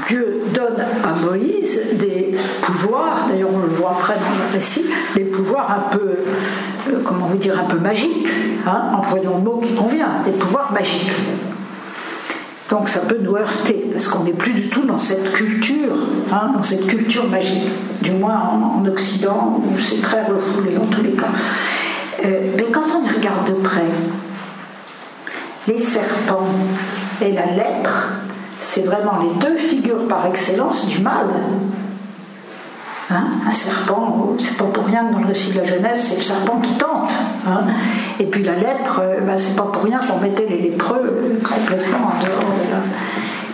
[0.08, 4.14] Dieu donne à Moïse des pouvoirs, d'ailleurs on le voit après
[4.50, 4.84] le récit,
[5.14, 6.08] des pouvoirs un peu,
[6.88, 8.26] euh, comment vous dire, un peu magiques,
[8.66, 11.12] hein, employons le mot qui convient, des pouvoirs magiques.
[12.70, 15.96] Donc ça peut nous heurter, parce qu'on n'est plus du tout dans cette culture,
[16.32, 17.68] hein, dans cette culture magique,
[18.02, 21.26] du moins en, Occident, où c'est très refoulé dans tous les cas.
[22.24, 23.84] Euh, mais quand on y regarde de près,
[25.66, 26.48] les serpents
[27.20, 28.08] et la lèpre,
[28.60, 31.26] c'est vraiment les deux figures par excellence du mal.
[33.12, 36.16] Hein, un serpent, c'est pas pour rien que dans le récit de la jeunesse, c'est
[36.18, 37.10] le serpent qui tente.
[37.44, 37.64] Hein.
[38.20, 42.12] Et puis la lèpre, euh, ben, c'est pas pour rien qu'on mettait les lépreux complètement
[42.12, 42.54] en dehors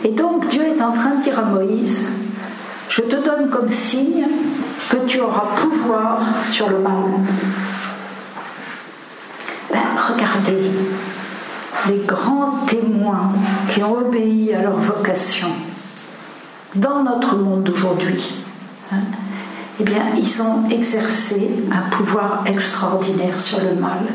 [0.02, 0.08] de.
[0.08, 2.12] Et donc Dieu est en train de dire à Moïse,
[2.90, 4.26] je te donne comme signe
[4.90, 7.04] que tu auras pouvoir sur le mal.
[9.72, 10.70] Ben, regardez,
[11.88, 13.32] les grands témoins
[13.70, 15.48] qui ont obéi à leur vocation
[16.74, 18.44] dans notre monde d'aujourd'hui,
[18.92, 18.96] hein,
[19.78, 24.06] eh bien, ils ont exercé un pouvoir extraordinaire sur le mal.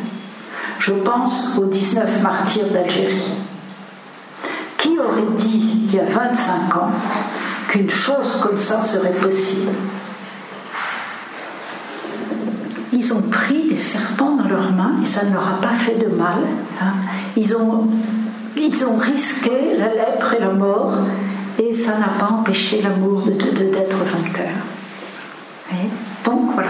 [0.80, 3.34] Je pense aux 19 martyrs d'Algérie.
[4.78, 6.92] Qui aurait dit il y a 25 ans
[7.68, 9.72] qu'une chose comme ça serait possible?
[12.94, 16.00] Ils ont pris des serpents dans leurs mains et ça ne leur a pas fait
[16.00, 16.40] de mal.
[16.82, 16.94] Hein.
[17.38, 17.88] Ils, ont,
[19.00, 20.94] risqué la lèpre et la mort
[21.60, 24.71] et ça n'a pas empêché l'amour d'être de, vainqueur.
[26.26, 26.70] Donc voilà.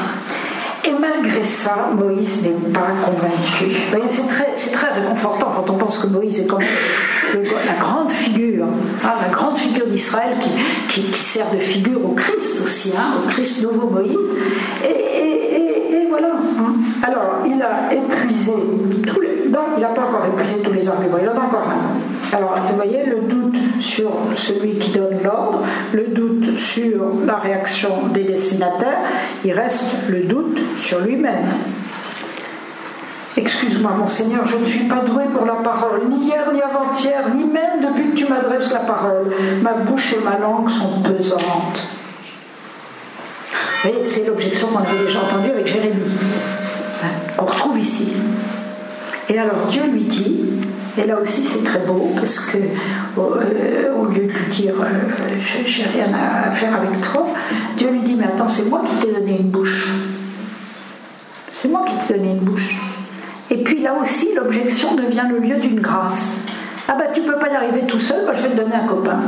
[0.84, 3.76] Et malgré ça, Moïse n'est pas convaincu.
[4.08, 6.64] C'est très, très, réconfortant quand on pense que Moïse est comme
[7.34, 8.66] la grande figure,
[9.04, 10.38] hein, la grande figure d'Israël
[10.90, 14.18] qui, qui, sert de figure au Christ aussi, hein, au Christ nouveau Moïse.
[14.84, 16.30] Et, voilà.
[16.30, 16.74] Hein.
[17.04, 18.54] Alors, il a épuisé
[19.06, 19.50] tous les.
[19.50, 22.21] Non, il n'a pas encore épuisé tous les arguments, il en a encore un.
[22.34, 28.08] Alors, vous voyez, le doute sur celui qui donne l'ordre, le doute sur la réaction
[28.14, 29.04] des destinataires,
[29.44, 31.46] il reste le doute sur lui-même.
[33.36, 37.22] Excuse-moi, mon Seigneur, je ne suis pas doué pour la parole, ni hier, ni avant-hier,
[37.36, 39.34] ni même depuis que tu m'adresses la parole.
[39.62, 41.82] Ma bouche et ma langue sont pesantes.
[43.86, 46.04] Et c'est l'objection qu'on avait déjà entendue avec Jérémie,
[47.04, 48.16] hein, qu'on retrouve ici.
[49.28, 50.41] Et alors Dieu lui dit,
[50.98, 52.58] et là aussi c'est très beau, parce que
[53.18, 55.36] au, euh, lieu de lui dire euh,
[55.66, 57.28] j'ai rien à faire avec toi,
[57.78, 59.90] Dieu lui dit mais attends c'est moi qui t'ai donné une bouche.
[61.54, 62.76] C'est moi qui t'ai donné une bouche.
[63.50, 66.40] Et puis là aussi l'objection devient le lieu d'une grâce.
[66.88, 68.88] Ah bah tu peux pas y arriver tout seul, bah, je vais te donner un
[68.88, 69.20] copain.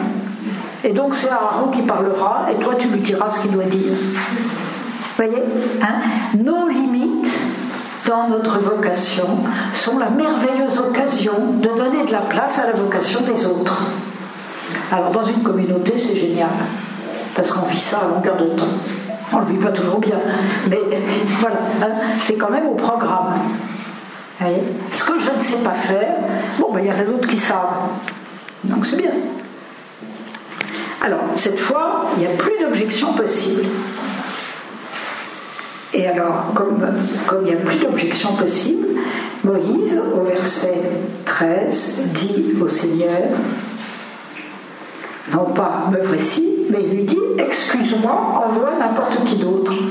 [0.83, 3.93] Et donc c'est Aaron qui parlera et toi tu lui diras ce qu'il doit dire.
[3.93, 5.43] Vous voyez
[5.81, 6.01] hein?
[6.37, 6.67] Nos
[8.07, 9.27] dans notre vocation
[9.73, 13.83] sont la merveilleuse occasion de donner de la place à la vocation des autres.
[14.91, 16.49] Alors dans une communauté c'est génial
[17.35, 18.65] parce qu'on vit ça à longueur de temps.
[19.31, 20.17] On ne le vit pas toujours bien,
[20.69, 20.79] mais
[21.39, 23.33] voilà, hein, c'est quand même au programme.
[24.91, 26.15] Ce que je ne sais pas faire,
[26.59, 27.89] bon, ben, il y a d'autres qui savent.
[28.63, 29.11] Donc c'est bien.
[31.01, 33.65] Alors, cette fois, il n'y a plus d'objection possible.
[35.93, 36.83] Et alors, comme,
[37.41, 38.87] il n'y a plus d'objection possible,
[39.43, 40.73] Moïse, au verset
[41.25, 43.21] 13, dit au Seigneur,
[45.31, 49.73] non pas me voici, mais il lui dit, excuse-moi, envoie n'importe qui d'autre.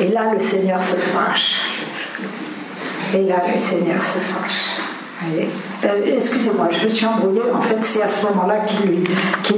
[0.00, 1.56] Et là, le Seigneur se fâche.
[3.14, 4.76] Et là, le Seigneur se fâche.
[5.84, 7.42] Euh, excusez-moi, je me suis embrouillée.
[7.54, 9.04] En fait, c'est à ce moment-là qu'il lui,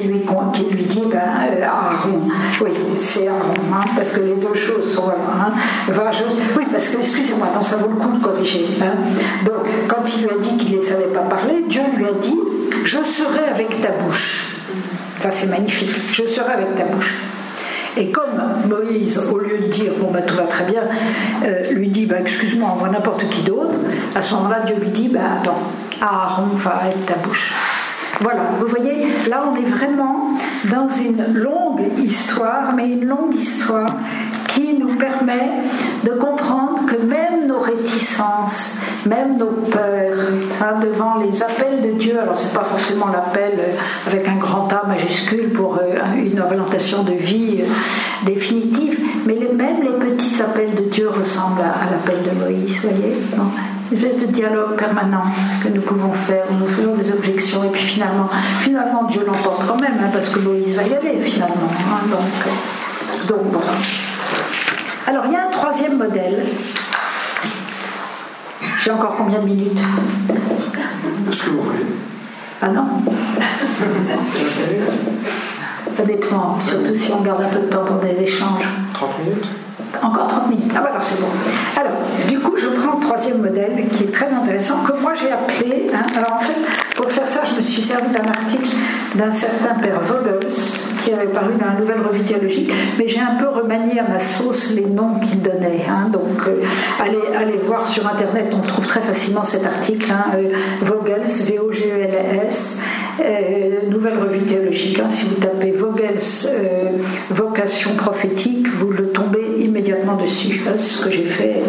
[0.03, 0.25] lui,
[0.71, 2.29] lui dit ben, euh, Aaron.
[2.61, 5.09] Oui, c'est Aaron, hein, parce que les deux choses sont.
[5.09, 5.53] Hein,
[5.89, 8.67] oui, parce que, excusez-moi, ça vaut le coup de corriger.
[8.83, 8.99] Hein.
[9.47, 12.39] Donc, quand il lui a dit qu'il ne savait pas parler, Dieu lui a dit
[12.85, 14.57] Je serai avec ta bouche.
[15.21, 15.91] Ça, c'est magnifique.
[16.13, 17.17] Je serai avec ta bouche.
[17.97, 20.83] Et comme Moïse, au lieu de dire bon bah tout va très bien,
[21.45, 23.75] euh, lui dit bah excuse-moi, envoie n'importe qui d'autre,
[24.15, 25.59] à ce moment-là Dieu lui dit bah attends,
[26.01, 27.53] Aaron va être ta bouche.
[28.21, 30.39] Voilà, vous voyez, là on est vraiment
[30.71, 33.91] dans une longue histoire, mais une longue histoire
[34.55, 35.51] qui nous permet
[36.05, 40.17] de comprendre que même nos réticences, même nos peurs,
[40.53, 42.19] ça, devant les appels de Dieu.
[42.21, 43.59] Alors, c'est pas forcément l'appel
[44.07, 49.83] avec un grand A majuscule pour euh, une orientation de vie euh, définitive, mais même
[49.83, 53.15] les petits appels de Dieu ressemblent à, l'appel de Moïse, voyez
[53.93, 55.25] une espèce de dialogue permanent
[55.65, 58.29] que nous pouvons faire, nous faisons des objections, et puis finalement,
[58.61, 61.69] finalement Dieu l'emporte quand même, hein, parce que Moïse va y aller finalement.
[61.69, 62.07] Hein,
[63.27, 63.73] donc voilà.
[65.11, 66.47] Alors il y a un troisième modèle.
[68.79, 69.81] J'ai encore combien de minutes
[71.33, 71.85] Ce que vous voulez.
[72.63, 72.87] Ah non
[76.01, 78.63] Honnêtement, surtout si on garde un peu de temps pour des échanges.
[78.95, 79.47] 30 minutes
[80.01, 80.73] encore 30 minutes.
[80.77, 81.27] Ah voilà, c'est bon.
[81.77, 81.93] Alors,
[82.29, 85.91] du coup, je prends le troisième modèle qui est très intéressant, que moi j'ai appelé.
[85.93, 86.57] Hein, alors en fait,
[86.95, 88.77] pour faire ça, je me suis servi d'un article
[89.17, 90.49] d'un certain père Vogels
[91.03, 94.21] qui avait paru dans la nouvelle revue théologique, mais j'ai un peu remanié à ma
[94.21, 95.85] sauce les noms qu'il donnait.
[95.89, 96.63] Hein, donc, euh,
[97.01, 100.11] allez, allez voir sur internet, on trouve très facilement cet article.
[100.11, 100.49] Hein, euh,
[100.83, 102.85] Vogels, V-O-G-E-L-S.
[103.21, 104.99] Euh, nouvelle revue théologique.
[104.99, 105.09] Hein.
[105.11, 106.21] si vous tapez Vogels
[107.31, 110.61] vocation prophétique, vous le tombez immédiatement dessus.
[110.65, 111.61] c'est ce que j'ai fait.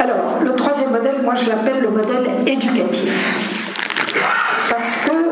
[0.00, 3.12] Alors, le troisième modèle, moi je l'appelle le modèle éducatif.
[4.68, 5.23] Parce qu'on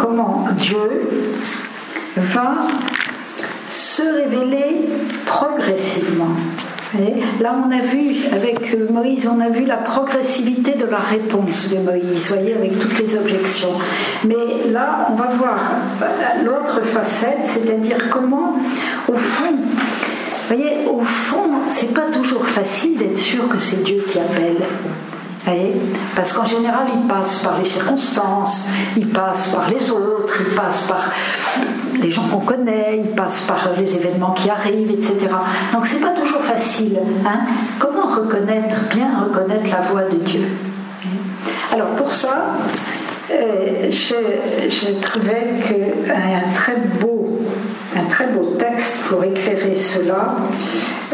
[0.00, 1.08] comment Dieu
[2.16, 2.66] va
[3.68, 4.88] se révéler
[5.24, 6.36] progressivement.
[7.40, 11.78] là, on a vu avec Moïse, on a vu la progressivité de la réponse de
[11.78, 13.72] Moïse, voyez, avec toutes les objections.
[14.24, 15.58] Mais là, on va voir
[16.44, 18.54] l'autre facette, c'est-à-dire comment,
[19.08, 19.56] au fond,
[20.48, 24.62] voyez, au fond, c'est pas toujours facile d'être sûr que c'est Dieu qui appelle.
[26.14, 30.82] Parce qu'en général, il passe par les circonstances, il passe par les autres, il passe
[30.88, 31.12] par
[32.02, 35.28] les gens qu'on connaît, il passe par les événements qui arrivent, etc.
[35.72, 36.98] Donc c'est pas toujours facile.
[37.24, 37.40] Hein
[37.78, 40.46] Comment reconnaître, bien reconnaître la voix de Dieu?
[41.72, 42.56] Alors pour ça,
[43.30, 47.40] euh, je, trouvais qu'un très beau,
[47.96, 50.36] un très beau texte pour éclairer cela,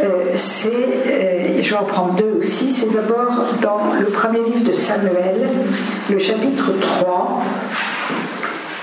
[0.03, 4.69] euh, c'est, euh, je vais en prendre deux aussi, c'est d'abord dans le premier livre
[4.69, 5.49] de Samuel,
[6.11, 7.43] le chapitre 3,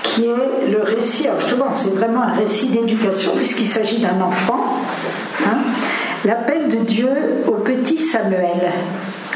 [0.02, 4.78] qui est le récit, alors justement c'est vraiment un récit d'éducation puisqu'il s'agit d'un enfant,
[5.44, 5.58] hein,
[6.24, 7.10] l'appel de Dieu
[7.46, 8.72] au petit Samuel.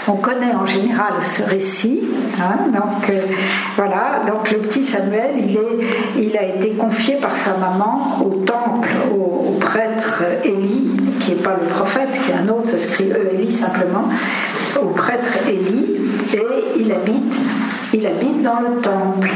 [0.06, 2.00] On connaît en général ce récit.
[2.38, 3.20] Hein, donc euh,
[3.76, 5.30] voilà, donc le petit Samuel,
[6.16, 11.56] il, a été confié par sa maman au temple, au, prêtre Élie, qui n'est pas
[11.60, 14.08] le prophète, qui est un autre, ça s'écrit Élie simplement,
[14.82, 15.96] au prêtre Élie,
[16.34, 17.36] et il habite,
[17.94, 19.30] il habite dans le temple.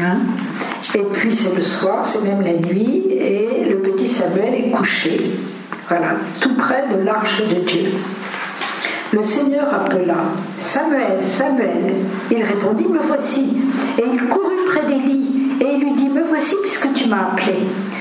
[0.00, 0.18] Hein.
[0.94, 5.32] Et puis c'est le soir, c'est même la nuit, et le petit Samuel est couché,
[5.88, 7.90] voilà, tout près de l'arche de Dieu.
[9.12, 10.18] Le Seigneur appela
[10.60, 11.94] Samuel, Samuel.
[12.30, 13.60] Il répondit Me voici.
[13.98, 17.54] Et il courut près d'Élie et il lui dit Me voici puisque tu m'as appelé.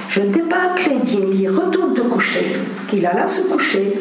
[0.07, 2.57] Je ne t'ai pas appelé, dit Élie, retourne te coucher.
[2.93, 3.97] Il alla se coucher.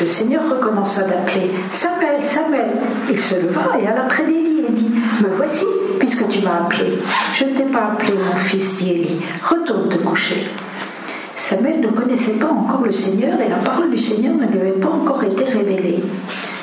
[0.00, 2.70] Le Seigneur recommença d'appeler Samuel, Samuel.
[3.08, 4.90] Il se leva et alla près d'Élie et dit
[5.22, 5.66] Me voici
[6.00, 6.98] puisque tu m'as appelé.
[7.36, 10.48] Je ne t'ai pas appelé, mon fils, dit Élie, retourne te coucher.
[11.40, 14.78] Samuel ne connaissait pas encore le Seigneur et la parole du Seigneur ne lui avait
[14.78, 16.04] pas encore été révélée.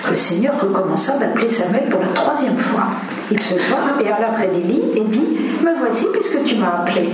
[0.07, 2.83] Le Seigneur recommença d'appeler Samuel pour la troisième fois.
[3.31, 7.09] Il se leva et alla près d'Élie et dit Me voici puisque tu m'as appelé?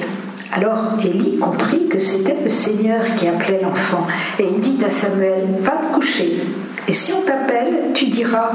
[0.52, 4.06] Alors Élie comprit que c'était le Seigneur qui appelait l'enfant.
[4.38, 6.44] Et il dit à Samuel Va te coucher.
[6.90, 8.52] Et si on t'appelle, tu diras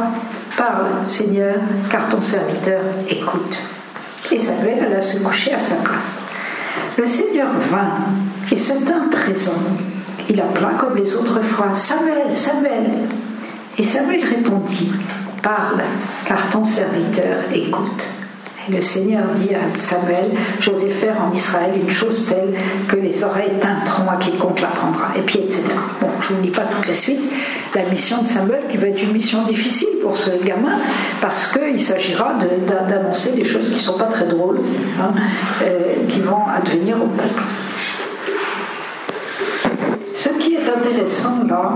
[0.57, 1.57] Parle, Seigneur,
[1.91, 3.57] car ton serviteur écoute.
[4.31, 6.23] Et Samuel alla se coucher à sa place.
[6.99, 8.05] Le Seigneur vint
[8.51, 9.53] et tint présent.
[10.31, 12.91] Il appela comme les autres fois Samuel, Samuel.
[13.79, 14.93] Et Samuel répondit
[15.43, 15.83] Parle,
[16.27, 18.05] car ton serviteur écoute.
[18.69, 20.31] Et le Seigneur dit à Samuel
[20.61, 22.55] Je vais faire en Israël une chose telle
[22.89, 25.09] que les oreilles tinteront à quiconque l'apprendra.
[25.17, 25.63] Et puis, etc.
[26.01, 27.21] Bon, je ne lis pas toute la suite.
[27.75, 30.81] La mission de Samuel qui va être une mission difficile pour ce gamin
[31.21, 32.35] parce qu'il s'agira
[32.89, 34.61] d'annoncer des choses qui ne sont pas très drôles,
[35.01, 35.13] hein,
[35.63, 37.43] euh, qui vont advenir au peuple.
[40.19, 41.75] Ce qui est intéressant là,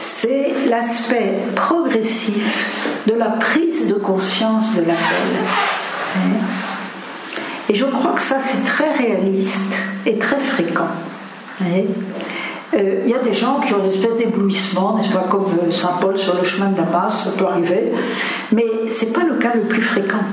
[0.00, 4.96] c'est l'aspect progressif de la prise de conscience de l'appel.
[7.68, 9.74] Et je crois que ça, c'est très réaliste
[10.06, 10.88] et très fréquent.
[11.60, 15.98] Euh, il y a des gens qui ont une espèce d'éblouissement, n'est-ce pas, comme Saint
[16.00, 17.92] Paul sur le chemin de Damas, ça peut arriver,
[18.52, 20.24] mais ce n'est pas le cas le plus fréquent.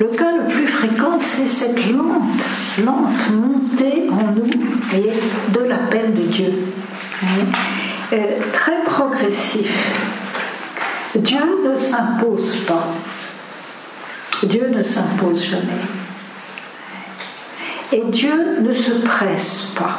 [0.00, 4.50] Le cas le plus fréquent, c'est cette lente, lente montée en nous
[4.92, 6.52] de l'appel de Dieu.
[8.52, 9.70] très progressif.
[11.14, 12.88] Dieu ne s'impose pas.
[14.42, 15.82] Dieu ne s'impose jamais.
[17.92, 19.98] Et Dieu ne se presse pas.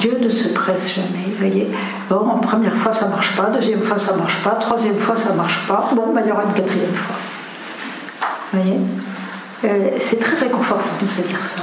[0.00, 1.24] Dieu ne se presse jamais.
[1.26, 1.70] Vous voyez
[2.10, 3.44] Bon, première fois, ça marche pas.
[3.44, 4.50] Deuxième fois, ça marche pas.
[4.56, 5.88] Troisième fois, ça marche pas.
[5.94, 7.16] Bon, ben, il y aura une quatrième fois.
[8.52, 8.80] Vous voyez?
[9.64, 11.62] Euh, c'est très réconfortant de se dire ça.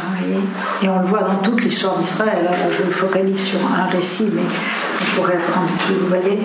[0.81, 2.43] Et on le voit dans toute l'histoire d'Israël.
[2.43, 5.93] Là, je me focalise sur un récit, mais on pourrait prendre tout.
[6.01, 6.39] Vous voyez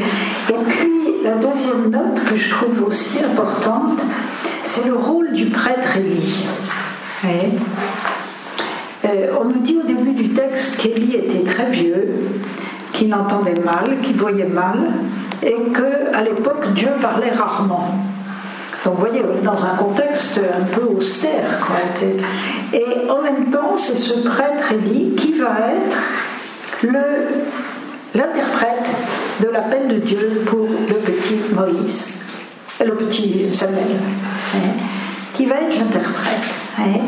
[0.50, 4.02] Et puis, la deuxième note que je trouve aussi importante,
[4.64, 6.46] c'est le rôle du prêtre Élie.
[7.24, 7.28] Euh,
[9.40, 12.12] on nous dit au début du texte qu'Élie était très vieux,
[12.92, 14.90] qu'il entendait mal, qu'il voyait mal,
[15.42, 17.94] et qu'à l'époque Dieu parlait rarement.
[18.86, 21.60] Donc vous voyez, on est dans un contexte un peu austère.
[21.66, 21.76] Quoi.
[22.72, 26.86] Et en même temps, c'est ce prêtre Élie qui va être
[28.14, 28.86] l'interprète
[29.42, 32.20] de l'appel de Dieu pour le petit Moïse,
[32.78, 33.82] le petit Samuel,
[34.54, 34.58] hein,
[35.34, 36.44] qui va être l'interprète.
[36.78, 37.00] Hein.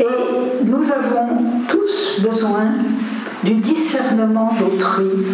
[0.00, 2.68] Et nous avons tous besoin
[3.44, 5.26] du discernement d'autrui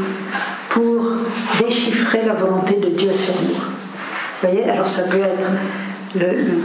[0.69, 1.13] pour
[1.61, 3.55] déchiffrer la volonté de Dieu sur nous.
[3.55, 5.49] Vous voyez, alors ça peut être
[6.15, 6.63] le,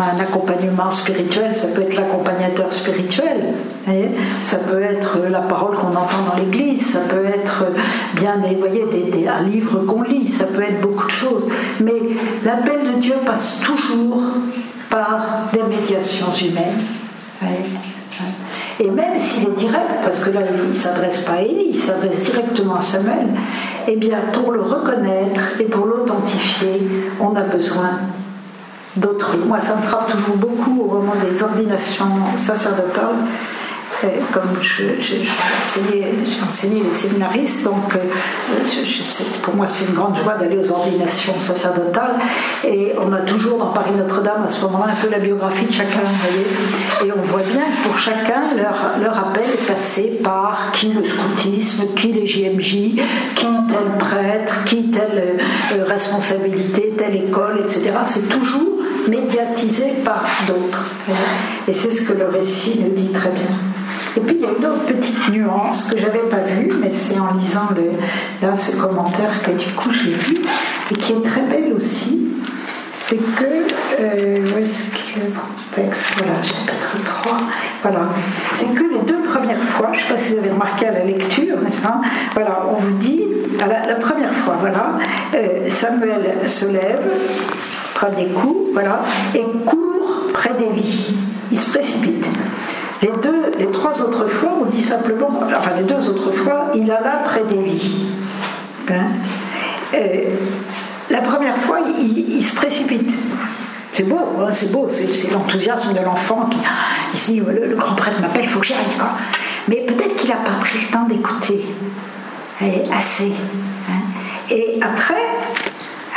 [0.00, 3.54] un accompagnement spirituel, ça peut être l'accompagnateur spirituel,
[4.40, 7.66] ça peut être la parole qu'on entend dans l'église, ça peut être
[8.14, 11.48] bien des, voyez, des, un livre qu'on lit, ça peut être beaucoup de choses.
[11.80, 11.94] Mais
[12.44, 14.22] l'appel de Dieu passe toujours
[14.90, 16.84] par des médiations humaines.
[18.80, 21.78] Et même s'il est direct, parce que là il ne s'adresse pas à Élie, il
[21.78, 23.26] s'adresse directement à Samuel,
[23.88, 26.88] eh bien pour le reconnaître et pour l'authentifier,
[27.20, 27.90] on a besoin
[28.98, 29.38] d'autrui.
[29.46, 33.16] Moi, ça me frappe toujours beaucoup au moment des ordinations sacerdotales.
[34.32, 34.96] comme j'ai
[36.44, 37.98] enseigné, les séminaristes, donc euh,
[39.42, 42.16] pour moi c'est une grande joie d'aller aux ordinations sacerdotales.
[42.64, 45.72] Et on a toujours dans Paris Notre-Dame à ce moment-là un peu la biographie de
[45.72, 46.02] chacun,
[47.04, 51.04] Et on voit bien que pour chacun, leur, leur appel est passé par qui le
[51.04, 52.70] scoutisme, qui les JMJ,
[53.34, 55.40] qui tel prêtre, qui telle
[55.74, 57.90] euh, responsabilité, telle école, etc.
[58.04, 58.77] C'est toujours
[59.08, 60.86] médiatisé par d'autres.
[61.66, 63.56] Et c'est ce que le récit nous dit très bien.
[64.16, 67.18] Et puis il y a une autre petite nuance que j'avais pas vue, mais c'est
[67.18, 67.68] en lisant
[68.42, 70.38] là ce commentaire que du coup j'ai vu
[70.90, 72.24] et qui est très belle aussi.
[72.92, 73.44] C'est que,
[74.00, 75.20] euh, où est-ce que
[75.72, 77.38] texte, voilà, chapitre 3,
[77.82, 78.00] voilà,
[78.52, 80.92] c'est que les deux premières fois, je ne sais pas si vous avez remarqué à
[80.92, 81.56] la lecture,
[82.34, 83.22] Voilà, on vous dit,
[83.58, 84.98] la, la première fois, voilà,
[85.34, 87.00] euh, Samuel se lève,
[88.06, 89.02] des coups, voilà,
[89.34, 91.14] et court près des lits.
[91.50, 92.26] Il se précipite.
[93.02, 96.90] Les, deux, les trois autres fois, on dit simplement, enfin les deux autres fois, il
[96.90, 98.06] alla près des lits.
[98.90, 99.08] Hein?
[101.10, 103.12] la première fois, il, se précipite.
[103.92, 106.58] C'est beau, hein, c'est beau, c'est l'enthousiasme de l'enfant qui,
[107.14, 108.80] ici, le, grand prêtre m'appelle, il faut que j'y aille.
[109.68, 111.64] Mais peut-être qu'il n'a pas pris le temps d'écouter
[112.94, 113.32] assez.
[113.88, 113.92] Hein.
[114.50, 115.24] Et après,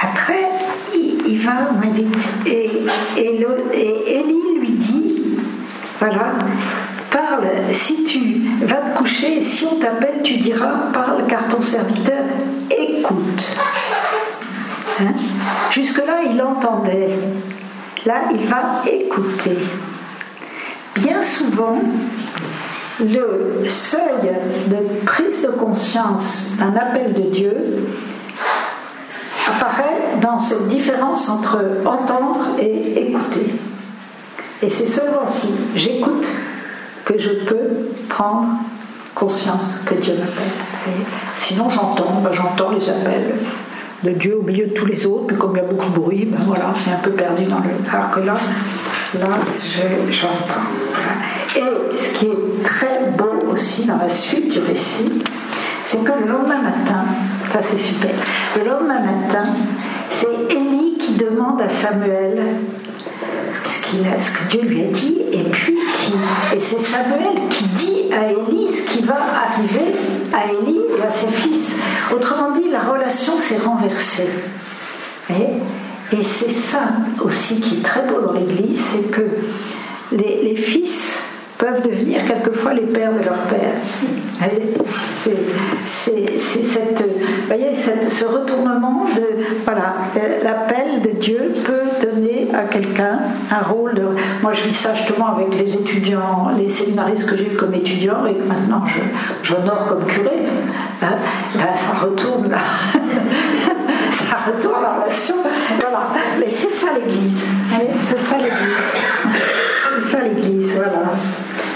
[0.01, 0.49] après,
[1.31, 2.29] il, va moins vite.
[2.45, 2.69] Et,
[3.17, 4.23] et,
[4.59, 5.37] lui dit,
[5.99, 6.33] voilà,
[7.09, 12.23] parle, si tu vas te coucher, si on t'appelle, tu diras, parle, car ton serviteur
[12.69, 13.57] écoute.
[14.99, 15.13] Hein?
[15.71, 17.09] Jusque-là, il entendait.
[18.05, 19.57] Là, il va écouter.
[20.95, 21.79] Bien souvent,
[22.99, 24.31] le seuil
[24.67, 27.87] de prise de conscience d'un appel de Dieu
[29.47, 30.00] apparaît
[30.39, 33.53] cette différence entre entendre et écouter.
[34.61, 36.27] Et c'est seulement si j'écoute
[37.05, 38.47] que je peux prendre
[39.15, 40.95] conscience que Dieu m'appelle.
[41.35, 43.35] Sinon j'entends, ben, j'entends les appels
[44.03, 45.95] de Dieu au milieu de tous les autres, puis comme il y a beaucoup de
[45.95, 47.69] bruit, ben voilà, c'est un peu perdu dans le.
[47.91, 48.35] Alors que là,
[50.09, 50.67] j'entends.
[51.55, 55.21] Et ce qui est très beau aussi dans la suite du récit,
[55.83, 57.05] c'est que le lendemain matin,
[57.51, 58.11] ça c'est super,
[58.57, 59.43] le lendemain matin,
[60.11, 62.39] c'est Élie qui demande à Samuel
[63.63, 65.75] ce, que Dieu lui a dit, et puis
[66.53, 69.95] et c'est Samuel qui dit à Élie ce qui va arriver
[70.33, 71.77] à Élie et à ses fils.
[72.13, 74.29] Autrement dit, la relation s'est renversée.
[75.29, 76.79] Et, et c'est ça
[77.23, 79.27] aussi qui est très beau dans l'Église, c'est que
[80.11, 81.30] les fils
[81.61, 83.73] peuvent devenir quelquefois les pères de leur père.
[85.85, 87.05] C'est cette,
[87.45, 87.75] voyez,
[88.09, 89.21] ce retournement de
[89.63, 89.93] voilà,
[90.43, 93.19] l'appel de Dieu peut donner à quelqu'un
[93.51, 94.01] un rôle de.
[94.41, 98.33] Moi, je vis ça justement avec les étudiants, les séminaristes que j'ai comme étudiants et
[98.33, 98.83] que maintenant
[99.43, 100.47] j'honore comme curé.
[101.03, 101.07] hein,
[101.53, 102.49] ben, ça retourne
[104.11, 105.35] ça retourne la relation.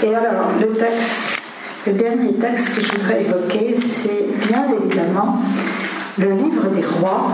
[0.06, 1.40] Et alors, le texte,
[1.84, 5.40] le dernier texte que je voudrais évoquer, c'est bien évidemment
[6.16, 7.32] le livre des rois,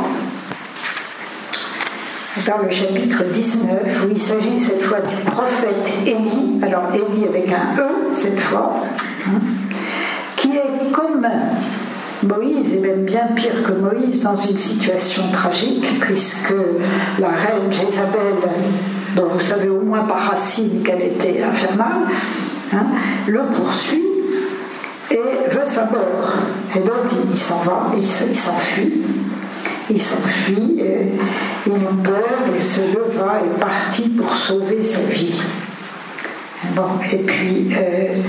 [2.47, 7.53] dans le chapitre 19, où il s'agit cette fois du prophète Élie, alors Élie avec
[7.53, 8.77] un E cette fois,
[9.27, 9.41] hein,
[10.37, 11.27] qui est comme
[12.23, 16.55] Moïse, et même bien pire que Moïse, dans une situation tragique, puisque
[17.19, 18.51] la reine Jézabel,
[19.15, 22.09] dont vous savez au moins par racine qu'elle était infernale,
[22.73, 22.87] hein,
[23.27, 24.03] le poursuit
[25.11, 26.35] et veut sa mort.
[26.75, 29.03] Et donc il, s'en va, il s'enfuit.
[29.91, 30.79] Il s'enfuit,
[31.67, 35.41] il eut peur, il se leva et partit pour sauver sa vie.
[37.13, 38.23] Et puis euh,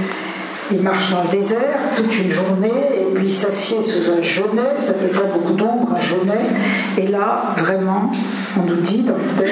[0.71, 4.75] il marche dans le désert toute une journée et puis il s'assied sous un genêt,
[4.79, 6.49] ça fait pas beaucoup d'ombre, un genêt,
[6.97, 8.11] et là, vraiment,
[8.57, 9.43] on nous dit dans le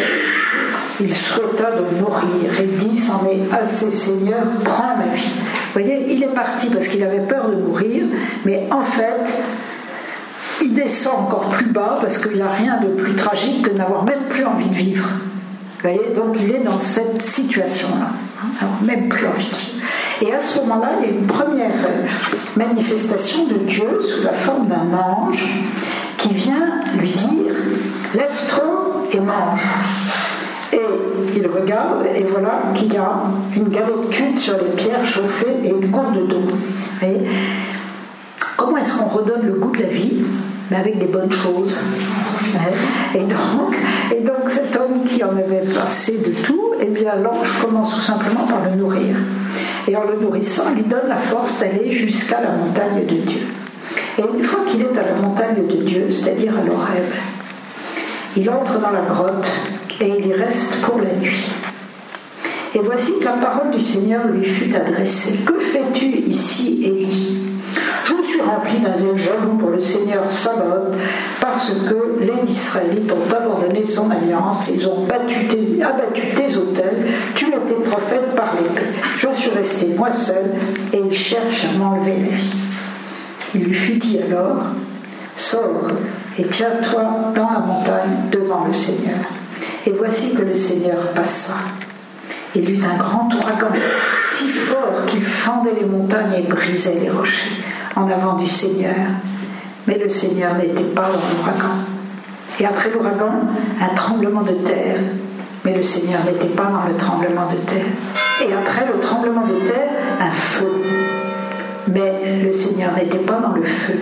[1.02, 5.40] il souhaita de mourir et dit C'en est assez, Seigneur, prends ma vie.
[5.74, 8.04] Vous voyez, il est parti parce qu'il avait peur de mourir,
[8.46, 9.26] mais en fait,
[10.62, 14.06] il descend encore plus bas parce qu'il n'y a rien de plus tragique que d'avoir
[14.06, 15.08] même plus envie de vivre.
[15.08, 18.12] Vous voyez, donc il est dans cette situation-là,
[18.62, 19.86] hein, même plus envie de vivre.
[20.22, 21.72] Et à ce moment-là, il y a une première
[22.56, 25.44] manifestation de Dieu sous la forme d'un ange
[26.18, 27.56] qui vient lui dire
[28.14, 29.62] Lève-toi et mange.
[30.74, 30.80] Et
[31.36, 33.24] il regarde et voilà qu'il y a
[33.56, 36.44] une galette cuite sur les pierres chauffées et une gourde d'eau.
[38.58, 40.24] Comment est-ce qu'on redonne le goût de la vie
[40.70, 42.00] Mais avec des bonnes choses.
[43.14, 43.76] Et donc,
[44.16, 48.02] et donc cet homme qui en avait passé de tout, eh bien l'ange commence tout
[48.02, 49.16] simplement par le nourrir.
[49.88, 53.42] Et en le nourrissant, il lui donne la force d'aller jusqu'à la montagne de Dieu.
[54.18, 57.04] Et une fois qu'il est à la montagne de Dieu, c'est-à-dire à l'Oreb,
[58.38, 59.50] il entre dans la grotte
[60.02, 61.48] et il y reste pour la nuit.
[62.74, 65.40] Et voici que la parole du Seigneur lui fut adressée.
[65.46, 67.38] Que fais-tu ici, Élie?
[68.06, 70.96] Je suis rempli d'un zèle jaloux pour le Seigneur Sabaoth,
[71.40, 77.08] parce que les Israélites ont abandonné son alliance, ils ont battu tes, abattu tes autels,
[77.36, 78.88] tu étais prophète par l'épée.
[79.18, 80.52] Je suis resté moi seul,
[80.94, 82.56] et ils cherchent à m'enlever la vie.
[83.54, 84.64] Il lui fut dit alors
[85.36, 85.92] Sors
[86.38, 89.41] et tiens-toi dans la montagne devant le Seigneur.
[89.86, 91.56] Et voici que le Seigneur passa.
[92.54, 93.72] Il eut un grand ouragan,
[94.38, 97.64] si fort qu'il fendait les montagnes et brisait les rochers
[97.96, 98.94] en avant du Seigneur.
[99.88, 101.76] Mais le Seigneur n'était pas dans l'ouragan.
[102.60, 103.48] Et après l'ouragan,
[103.82, 105.00] un tremblement de terre.
[105.64, 107.86] Mais le Seigneur n'était pas dans le tremblement de terre.
[108.42, 110.84] Et après le tremblement de terre, un feu.
[111.88, 114.00] Mais le Seigneur n'était pas dans le feu.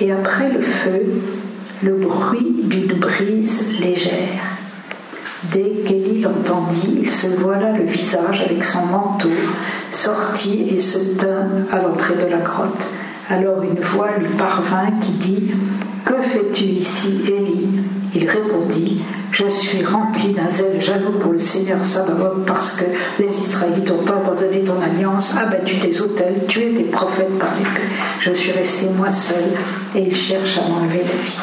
[0.00, 1.22] Et après le feu,
[1.82, 4.53] le bruit d'une brise légère.
[5.52, 9.28] Dès qu'Élie l'entendit, il se voila le visage avec son manteau,
[9.92, 12.86] sortit et se tint à l'entrée de la grotte.
[13.28, 15.50] Alors une voix lui parvint qui dit
[16.04, 17.68] Que fais-tu ici, Élie?
[18.14, 23.28] Il répondit Je suis rempli d'un zèle jaloux pour le Seigneur Sabaoth parce que les
[23.28, 27.86] Israélites ont abandonné ton alliance, abattu tes autels, tué tes prophètes par l'épée.
[28.20, 29.44] Je suis resté moi seul
[29.96, 31.38] et ils cherchent à m'enlever la vie.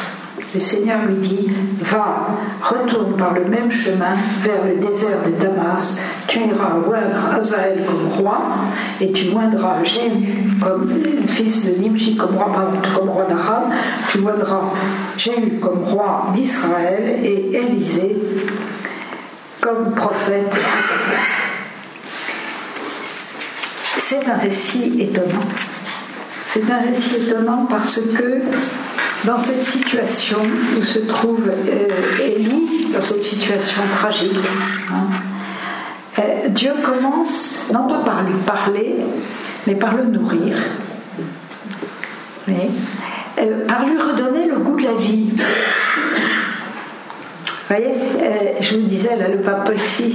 [0.54, 1.50] Le Seigneur lui dit,
[1.80, 2.28] va,
[2.60, 8.08] retourne par le même chemin vers le désert de Damas, tu iras oindre Azaël comme
[8.18, 8.38] roi,
[9.00, 10.92] et tu moindras Jéhu comme
[11.26, 12.52] fils de Nimshi comme roi,
[12.94, 13.72] comme d'Aram,
[14.10, 14.72] tu moindras
[15.16, 18.16] Jéhu comme roi d'Israël, et Élisée
[19.58, 20.54] comme prophète.
[23.96, 25.40] C'est un récit étonnant.
[26.52, 28.42] C'est un récit étonnant parce que
[29.24, 30.36] dans cette situation
[30.78, 34.36] où se trouve euh, Élie, dans cette situation tragique,
[34.92, 35.06] hein,
[36.18, 38.96] euh, Dieu commence non pas par lui parler,
[39.66, 40.54] mais par le nourrir,
[42.50, 45.32] euh, par lui redonner le goût de la vie.
[47.46, 47.94] Vous voyez,
[48.60, 50.12] je vous disais, là, le pape Paul VI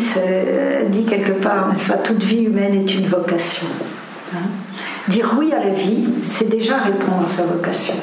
[0.90, 3.66] dit quelque part, n'est-ce pas, toute vie humaine est une vocation.
[5.08, 7.96] Dire oui à la vie, c'est déjà répondre à sa vocation.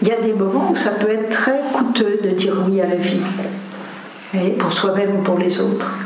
[0.00, 2.86] Il y a des moments où ça peut être très coûteux de dire oui à
[2.86, 3.20] la vie,
[4.58, 5.98] pour soi-même ou pour les autres.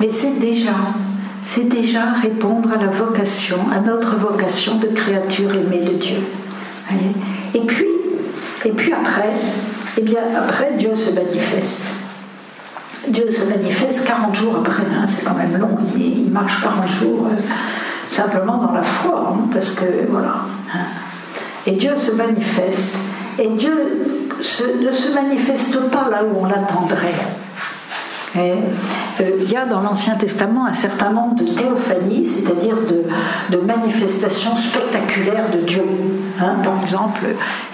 [0.00, 0.74] Mais c'est déjà,
[1.46, 6.18] c'est déjà répondre à la vocation, à notre vocation de créature aimée de Dieu.
[7.54, 7.86] Et puis,
[8.64, 9.32] et puis après,
[9.98, 11.84] eh bien après Dieu se manifeste.
[13.08, 17.26] Dieu se manifeste 40 jours après, hein, c'est quand même long, il, marche 40 jours
[17.26, 17.36] euh,
[18.10, 20.36] simplement dans la foi, hein, parce que voilà.
[20.74, 20.78] Hein.
[21.66, 22.96] Et Dieu se manifeste.
[23.38, 24.06] Et Dieu
[24.38, 27.14] ne se manifeste pas là où on l'attendrait.
[28.36, 28.54] Euh,
[29.40, 32.76] il y a dans l'Ancien Testament un certain nombre de théophanies, c'est-à-dire
[33.50, 35.84] de, manifestations spectaculaires de Dieu.
[36.40, 37.20] Hein, par exemple,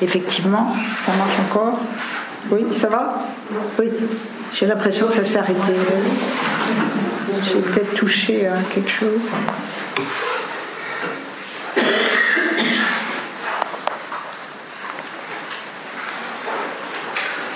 [0.00, 0.68] effectivement,
[1.04, 1.78] ça marche encore?
[2.50, 3.26] Oui, ça va?
[3.78, 3.90] Oui,
[4.54, 5.74] j'ai l'impression que ça s'est arrêté.
[7.46, 9.20] J'ai peut-être touché à quelque chose.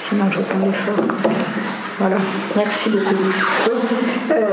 [0.09, 1.05] Sinon, je l'effort.
[1.99, 2.17] Voilà,
[2.55, 3.17] merci beaucoup.
[4.31, 4.45] Euh,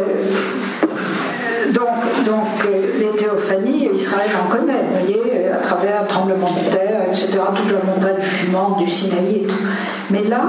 [1.72, 6.72] donc, donc euh, les théophanies, Israël en connaît, vous voyez, à travers un tremblement de
[6.76, 9.64] terre, etc., toute la montagne fumante du Sinaï et tout.
[10.10, 10.42] Mais là,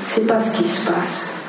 [0.00, 1.47] c'est pas ce qui se passe.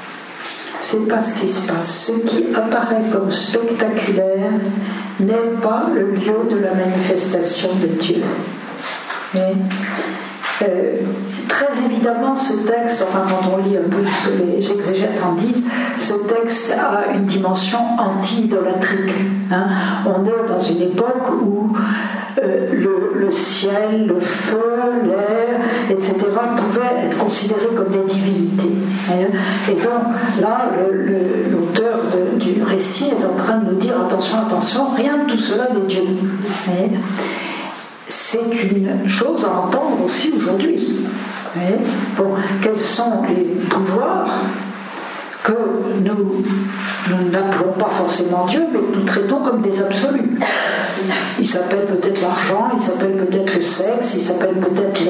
[0.82, 2.08] C'est pas ce qui se passe.
[2.08, 4.52] Ce qui apparaît comme spectaculaire
[5.20, 8.24] n'est pas le lieu de la manifestation de Dieu.
[9.34, 9.54] Mais,
[10.64, 10.98] euh,
[11.48, 15.34] très évidemment, ce texte, enfin quand on lit un peu ce que les exégètes en
[15.34, 15.70] disent,
[16.00, 19.16] ce texte a une dimension anti-idolatrique.
[19.52, 19.68] Hein.
[20.06, 21.76] On est dans une époque où
[22.42, 24.60] euh, le, ciel, le feu,
[25.06, 25.60] l'air,
[25.90, 26.16] etc.,
[26.58, 28.76] pouvaient être considérés comme des divinités.
[29.10, 29.28] Hein.
[29.70, 30.70] Et donc là,
[31.52, 32.00] l'auteur
[32.40, 35.88] du récit est en train de nous dire attention, attention, rien de tout cela n'est
[35.88, 36.04] Dieu.
[36.68, 36.98] Hein.
[38.08, 38.40] C'est
[38.72, 41.06] une chose à entendre aussi aujourd'hui.
[42.18, 44.30] Bon, quels sont les pouvoirs
[45.44, 45.54] que
[46.04, 50.40] nous, n'appelons pas forcément Dieu, mais nous traitons comme des absolus.
[51.40, 55.02] Il s'appelle peut-être l'argent, il s'appelle peut-être le sexe, il s'appelle peut-être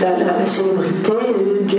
[0.00, 1.14] la, célébrité,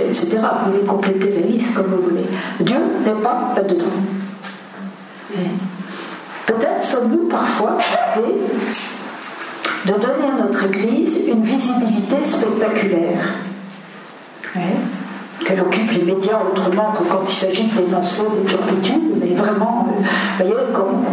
[0.08, 0.38] etc.
[0.66, 2.26] Vous pouvez compléter la liste comme vous voulez.
[2.60, 3.84] Dieu n'est pas là-dedans.
[6.46, 7.78] Peut-être sommes-nous parfois
[8.14, 8.38] tentés
[9.86, 13.20] de donner à notre Église une visibilité spectaculaire
[15.44, 19.88] qu'elle occupe les médias autrement que quand il s'agit de dénoncer des turpitudes, mais vraiment,
[20.40, 21.04] euh, comme,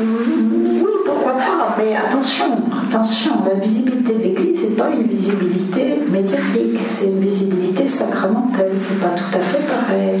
[0.00, 6.78] oui, pourquoi pas, mais attention, attention, la visibilité de l'Église, n'est pas une visibilité médiatique,
[6.88, 10.20] c'est une visibilité sacramentelle, c'est pas tout à fait pareil,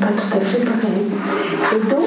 [0.00, 1.10] pas tout à fait pareil.
[1.74, 2.04] Et donc,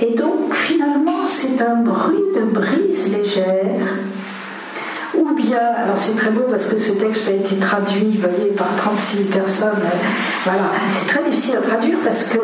[0.00, 3.86] et donc finalement, c'est un bruit de brise légère
[5.18, 8.68] ou bien, alors c'est très beau parce que ce texte a été traduit, voyez, par
[8.76, 9.82] 36 personnes.
[10.44, 12.38] Voilà, c'est très difficile à traduire parce que,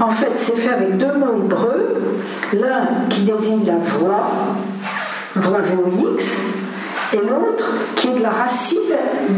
[0.00, 1.94] en fait, c'est fait avec deux mots hébreux.
[2.52, 4.30] L'un qui désigne la voix,
[5.36, 6.24] voix VOX,
[7.12, 8.78] et l'autre qui est de la racine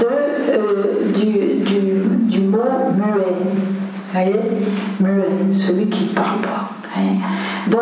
[0.02, 2.58] euh, du, mot
[2.94, 3.34] muet.
[3.36, 4.40] Vous voyez?
[5.00, 6.77] Muet, celui qui ne parle pas.
[7.68, 7.80] Donc,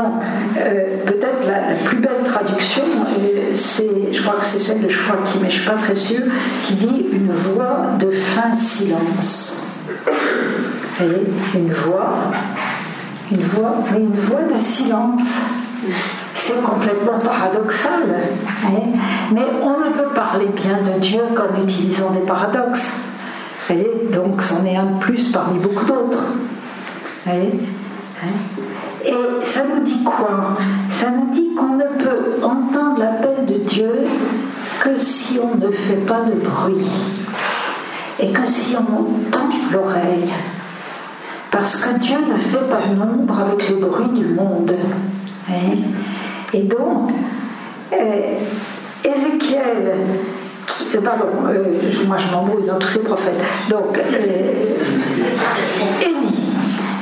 [0.59, 5.39] euh, peut-être la, plus belle traduction, euh, c'est, je crois que c'est celle de Chouaki,
[5.41, 6.25] mais je ne suis pas très sûre,
[6.67, 9.81] qui dit une voix de fin silence.
[9.87, 12.17] Vous voyez Une voix,
[13.31, 15.23] une voix, mais une voix de silence.
[16.35, 18.03] C'est complètement paradoxal.
[19.33, 23.09] mais on ne peut parler bien de Dieu qu'en utilisant des paradoxes.
[23.69, 26.35] Vous voyez Donc, c'en est un de plus parmi beaucoup d'autres.
[27.27, 27.61] Vous voyez
[29.07, 30.57] et ça nous dit quoi?
[30.91, 33.93] Ça nous dit qu'on ne peut entendre l'appel de Dieu
[34.81, 36.87] que si on ne fait pas de bruit
[38.21, 40.31] et que si on tend l'oreille.
[41.51, 44.75] Parce que Dieu ne fait pas nombre avec le bruit du monde.
[45.49, 45.77] Hein?
[46.53, 47.11] Et donc,
[47.93, 48.39] euh,
[49.05, 49.95] Ézéchiel,
[50.95, 51.65] euh, pardon, euh,
[52.07, 53.35] moi je m'embrouille dans tous ces prophètes.
[53.71, 53.99] Donc,
[56.03, 56.15] Élie,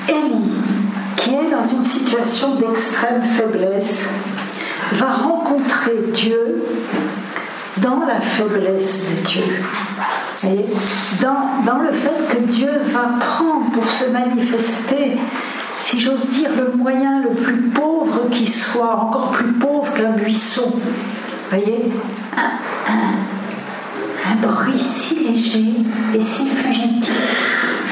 [0.08, 0.50] Élie,
[1.16, 4.10] qui est dans une situation d'extrême faiblesse,
[4.92, 6.62] va rencontrer Dieu
[7.78, 9.64] dans la faiblesse de Dieu.
[10.44, 10.66] Et
[11.22, 15.18] dans, le fait que Dieu va prendre pour se manifester,
[15.80, 20.70] si j'ose dire, le moyen le plus pauvre qui soit, encore plus pauvre qu'un buisson.
[20.70, 21.92] Vous voyez
[24.26, 25.72] un bruit si léger
[26.14, 27.14] et si fugitif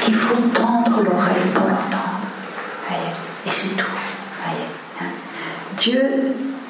[0.03, 2.02] qu'il faut tendre l'oreille pour l'entendre.
[3.45, 3.85] Et c'est tout.
[5.01, 5.05] Hein.
[5.77, 6.01] Dieu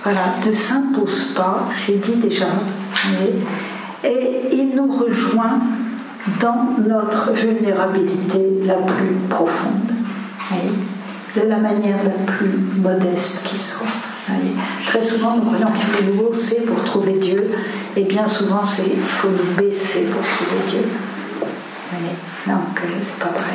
[0.03, 2.47] voilà, ne s'impose pas, j'ai dit déjà,
[4.03, 5.61] et il nous rejoint
[6.41, 9.93] dans notre vulnérabilité la plus profonde,
[11.37, 13.87] de la manière la plus modeste qui soit.
[14.87, 17.51] Très souvent, nous croyons qu'il faut nous hausser pour trouver Dieu,
[17.95, 20.89] et bien souvent, c'est il faut nous baisser pour trouver Dieu.
[22.45, 23.53] Donc, euh, c'est pas vrai.